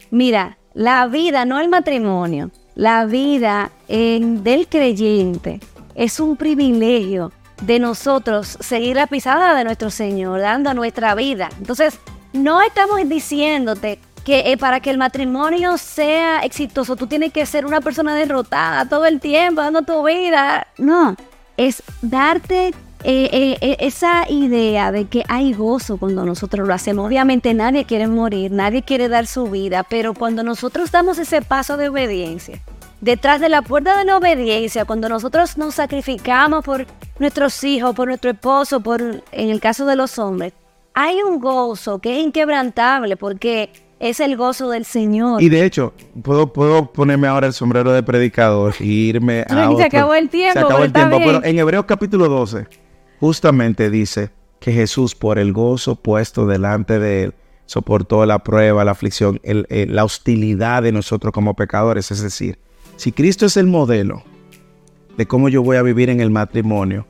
Mira, 0.10 0.58
la 0.74 1.06
vida, 1.06 1.46
no 1.46 1.60
el 1.60 1.70
matrimonio, 1.70 2.50
la 2.74 3.06
vida 3.06 3.72
del 3.88 4.68
creyente 4.68 5.60
es 5.94 6.20
un 6.20 6.38
privilegio 6.38 7.32
de 7.62 7.80
nosotros 7.80 8.58
seguir 8.60 8.96
la 8.96 9.08
pisada 9.08 9.56
de 9.56 9.64
nuestro 9.64 9.90
Señor, 9.90 10.40
dando 10.40 10.74
nuestra 10.74 11.16
vida. 11.16 11.50
Entonces, 11.60 12.00
no 12.34 12.62
estamos 12.62 12.98
diciéndote 13.08 14.00
que 14.24 14.52
eh, 14.52 14.58
para 14.58 14.80
que 14.80 14.90
el 14.90 14.98
matrimonio 14.98 15.78
sea 15.78 16.42
exitoso, 16.42 16.96
tú 16.96 17.08
tienes 17.08 17.34
que 17.34 17.46
ser 17.46 17.66
una 17.66 17.82
persona 17.82 18.16
derrotada 18.16 18.88
todo 18.88 19.06
el 19.06 19.20
tiempo, 19.20 19.62
dando 19.62 19.82
tu 19.82 20.06
vida. 20.06 20.68
No, 20.78 21.16
es 21.58 21.84
darte 22.02 22.74
eh, 23.04 23.58
eh, 23.62 23.78
esa 23.80 24.30
idea 24.30 24.92
de 24.92 25.06
que 25.06 25.24
hay 25.28 25.54
gozo 25.54 25.98
cuando 25.98 26.26
nosotros 26.26 26.68
lo 26.68 26.74
hacemos. 26.74 27.08
Obviamente 27.08 27.54
nadie 27.54 27.86
quiere 27.86 28.08
morir, 28.08 28.52
nadie 28.52 28.84
quiere 28.84 29.08
dar 29.08 29.26
su 29.26 29.50
vida, 29.50 29.84
pero 29.84 30.14
cuando 30.14 30.44
nosotros 30.44 30.92
damos 30.92 31.18
ese 31.18 31.42
paso 31.42 31.78
de 31.78 31.90
obediencia, 31.90 32.60
detrás 33.02 33.42
de 33.42 33.50
la 33.50 33.62
puerta 33.62 33.98
de 33.98 34.06
la 34.06 34.18
obediencia, 34.18 34.86
cuando 34.86 35.10
nosotros 35.10 35.58
nos 35.58 35.76
sacrificamos 35.76 36.64
por 36.64 36.86
nuestros 37.20 37.64
hijos, 37.64 37.96
por 37.96 38.08
nuestro 38.08 38.32
esposo, 38.32 38.82
por 38.82 39.02
en 39.02 39.50
el 39.50 39.60
caso 39.60 39.86
de 39.86 39.96
los 39.96 40.20
hombres, 40.20 40.54
hay 40.94 41.22
un 41.22 41.40
gozo 41.40 42.00
que 42.00 42.20
es 42.20 42.26
inquebrantable 42.26 43.16
porque 43.16 43.72
es 44.00 44.20
el 44.20 44.38
gozo 44.38 44.70
del 44.70 44.86
Señor. 44.86 45.42
Y 45.42 45.50
de 45.50 45.66
hecho, 45.66 45.94
puedo, 46.24 46.52
puedo 46.52 46.92
ponerme 46.92 47.28
ahora 47.28 47.48
el 47.48 47.54
sombrero 47.54 47.92
de 47.92 48.02
predicador 48.04 48.74
y 48.80 49.10
irme 49.10 49.42
a. 49.50 49.76
Se 49.76 49.84
acabó 49.84 50.14
el 50.14 50.30
tiempo. 50.30 50.60
Se 50.60 50.66
acabó 50.66 50.84
el 50.84 50.94
tiempo. 50.94 51.18
Pero 51.18 51.44
en 51.44 51.60
Hebreos 51.60 51.86
capítulo 51.86 52.28
12, 52.30 52.68
justamente 53.20 53.90
dice 53.90 54.32
que 54.60 54.72
Jesús, 54.72 55.16
por 55.16 55.40
el 55.40 55.54
gozo 55.54 55.96
puesto 55.96 56.46
delante 56.46 57.00
de 57.00 57.24
él, 57.24 57.34
soportó 57.66 58.26
la 58.26 58.40
prueba, 58.40 58.84
la 58.84 58.92
aflicción, 58.92 59.40
la 59.44 60.04
hostilidad 60.04 60.84
de 60.84 60.92
nosotros 60.92 61.34
como 61.34 61.56
pecadores. 61.56 62.10
Es 62.12 62.22
decir, 62.22 62.58
si 63.00 63.14
Cristo 63.14 63.46
es 63.46 63.56
el 63.56 63.66
modelo 63.66 64.24
de 65.16 65.26
cómo 65.26 65.48
yo 65.48 65.64
voy 65.64 65.78
a 65.78 65.82
vivir 65.82 66.10
en 66.10 66.20
el 66.20 66.32
matrimonio, 66.32 67.08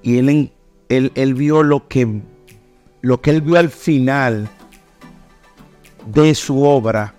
y 0.00 0.18
él, 0.18 0.52
él, 0.88 1.10
él 1.16 1.34
vio 1.34 1.64
lo 1.64 1.88
que, 1.88 2.20
lo 3.00 3.20
que 3.20 3.30
él 3.30 3.40
vio 3.40 3.58
al 3.58 3.70
final 3.70 4.48
de 6.06 6.36
su 6.36 6.62
obra 6.62 7.14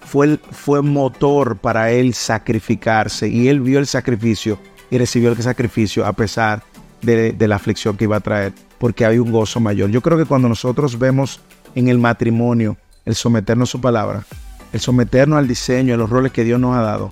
fue, 0.00 0.40
fue 0.50 0.82
motor 0.82 1.56
para 1.56 1.92
él 1.92 2.14
sacrificarse 2.14 3.28
y 3.28 3.46
él 3.46 3.60
vio 3.60 3.78
el 3.78 3.86
sacrificio 3.86 4.58
y 4.90 4.98
recibió 4.98 5.30
el 5.30 5.40
sacrificio 5.40 6.04
a 6.04 6.12
pesar 6.12 6.64
de, 7.02 7.34
de, 7.34 7.48
la 7.48 7.54
aflicción 7.54 7.96
que 7.96 8.02
iba 8.02 8.16
a 8.16 8.20
traer, 8.20 8.52
porque 8.78 9.06
hay 9.06 9.20
un 9.20 9.30
gozo 9.30 9.60
mayor. 9.60 9.90
Yo 9.90 10.00
creo 10.00 10.18
que 10.18 10.24
cuando 10.24 10.48
nosotros 10.48 10.98
vemos 10.98 11.40
en 11.76 11.86
el 11.86 12.00
matrimonio 12.00 12.76
el 13.04 13.14
someternos 13.14 13.68
a 13.68 13.72
su 13.72 13.80
palabra, 13.80 14.24
el 14.72 14.80
someternos 14.80 15.38
al 15.38 15.46
diseño, 15.46 15.94
a 15.94 15.96
los 15.96 16.10
roles 16.10 16.32
que 16.32 16.42
Dios 16.42 16.58
nos 16.58 16.76
ha 16.76 16.80
dado, 16.80 17.10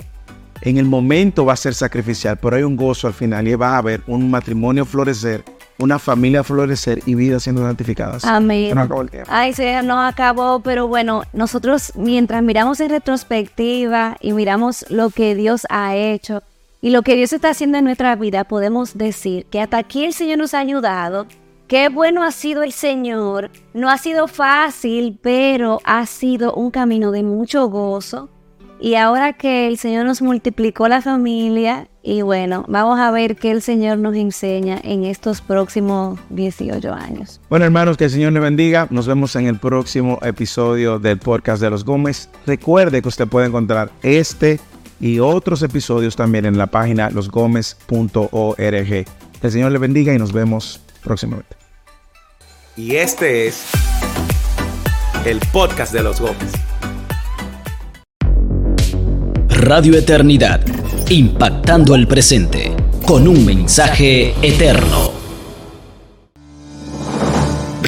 en 0.63 0.79
el 0.79 0.87
momento 0.87 1.45
va 1.45 1.53
a 1.53 1.57
ser 1.57 1.75
sacrificial, 1.75 2.39
pero 2.39 2.57
hay 2.57 2.63
un 2.63 2.77
gozo 2.77 3.07
al 3.07 3.15
final 3.15 3.47
y 3.47 3.55
va 3.55 3.75
a 3.75 3.79
haber 3.79 4.03
un 4.07 4.31
matrimonio 4.31 4.85
florecer 4.85 5.45
una 5.79 5.99
familia 5.99 6.45
florecer 6.45 7.01
y 7.07 7.15
vidas 7.15 7.43
siendo 7.43 7.63
santificadas. 7.63 8.25
Amén. 8.25 8.73
Tiempo. 8.73 9.05
Ay, 9.29 9.53
se 9.53 9.83
nos 9.83 10.13
acabó, 10.13 10.61
pero 10.61 10.87
bueno, 10.87 11.23
nosotros 11.33 11.93
mientras 11.97 12.43
miramos 12.43 12.81
en 12.81 12.91
retrospectiva 12.91 14.17
y 14.21 14.33
miramos 14.33 14.87
lo 14.91 15.11
que 15.11 15.35
Dios 15.35 15.67
ha 15.71 15.97
hecho 15.97 16.43
y 16.81 16.91
lo 16.91 17.03
que 17.03 17.17
Dios 17.17 17.33
está 17.33 17.51
haciendo 17.51 17.79
en 17.79 17.85
nuestra 17.85 18.17
vida, 18.17 18.45
podemos 18.45 18.97
decir 18.97 19.47
que 19.47 19.61
hasta 19.61 19.79
aquí 19.79 20.05
el 20.05 20.13
Señor 20.13 20.39
nos 20.39 20.55
ha 20.55 20.61
ayudado. 20.61 21.27
Qué 21.69 21.89
bueno 21.89 22.23
ha 22.23 22.33
sido 22.33 22.63
el 22.63 22.73
Señor. 22.73 23.51
No 23.73 23.89
ha 23.89 23.99
sido 23.99 24.29
fácil, 24.29 25.19
pero 25.23 25.81
ha 25.85 26.05
sido 26.07 26.55
un 26.55 26.71
camino 26.71 27.11
de 27.13 27.23
mucho 27.23 27.69
gozo. 27.69 28.29
Y 28.83 28.97
ahora 28.97 29.33
que 29.33 29.69
el 29.69 29.79
Señor 29.79 30.07
nos 30.07 30.23
multiplicó 30.23 30.89
la 30.89 31.01
familia, 31.01 31.87
y 32.03 32.23
bueno, 32.23 32.65
vamos 32.67 32.99
a 32.99 33.13
ver 33.13 33.37
qué 33.37 33.53
el 33.53 33.63
Señor 33.63 33.99
nos 33.99 34.17
enseña 34.17 34.81
en 34.83 35.05
estos 35.05 35.41
próximos 35.41 36.19
18 36.31 36.93
años. 36.93 37.41
Bueno, 37.49 37.65
hermanos, 37.65 37.97
que 37.97 38.07
el 38.07 38.11
Señor 38.11 38.33
le 38.33 38.41
bendiga. 38.41 38.89
Nos 38.91 39.07
vemos 39.07 39.37
en 39.37 39.47
el 39.47 39.57
próximo 39.57 40.19
episodio 40.23 40.99
del 40.99 41.21
podcast 41.21 41.63
de 41.63 41.71
los 41.71 41.85
Gómez. 41.85 42.29
Recuerde 42.45 43.01
que 43.03 43.07
usted 43.09 43.29
puede 43.29 43.47
encontrar 43.47 43.93
este 44.03 44.59
y 45.01 45.21
otros 45.21 45.63
episodios 45.63 46.17
también 46.17 46.45
en 46.45 46.59
la 46.59 46.67
página 46.67 47.09
losgomez.org. 47.09 48.57
Que 48.57 49.07
el 49.41 49.53
Señor 49.53 49.71
le 49.71 49.79
bendiga 49.79 50.13
y 50.13 50.19
nos 50.19 50.33
vemos 50.33 50.81
próximamente. 51.05 51.55
Y 52.77 52.97
este 52.97 53.47
es 53.47 53.65
el 55.25 55.39
podcast 55.53 55.93
de 55.93 56.03
los 56.03 56.21
Gómez. 56.21 56.72
Radio 59.63 59.97
Eternidad, 59.97 60.61
impactando 61.09 61.95
el 61.95 62.09
presente 62.09 62.75
con 63.07 63.29
un 63.29 63.47
mensaje 63.47 64.35
eterno. 64.43 65.13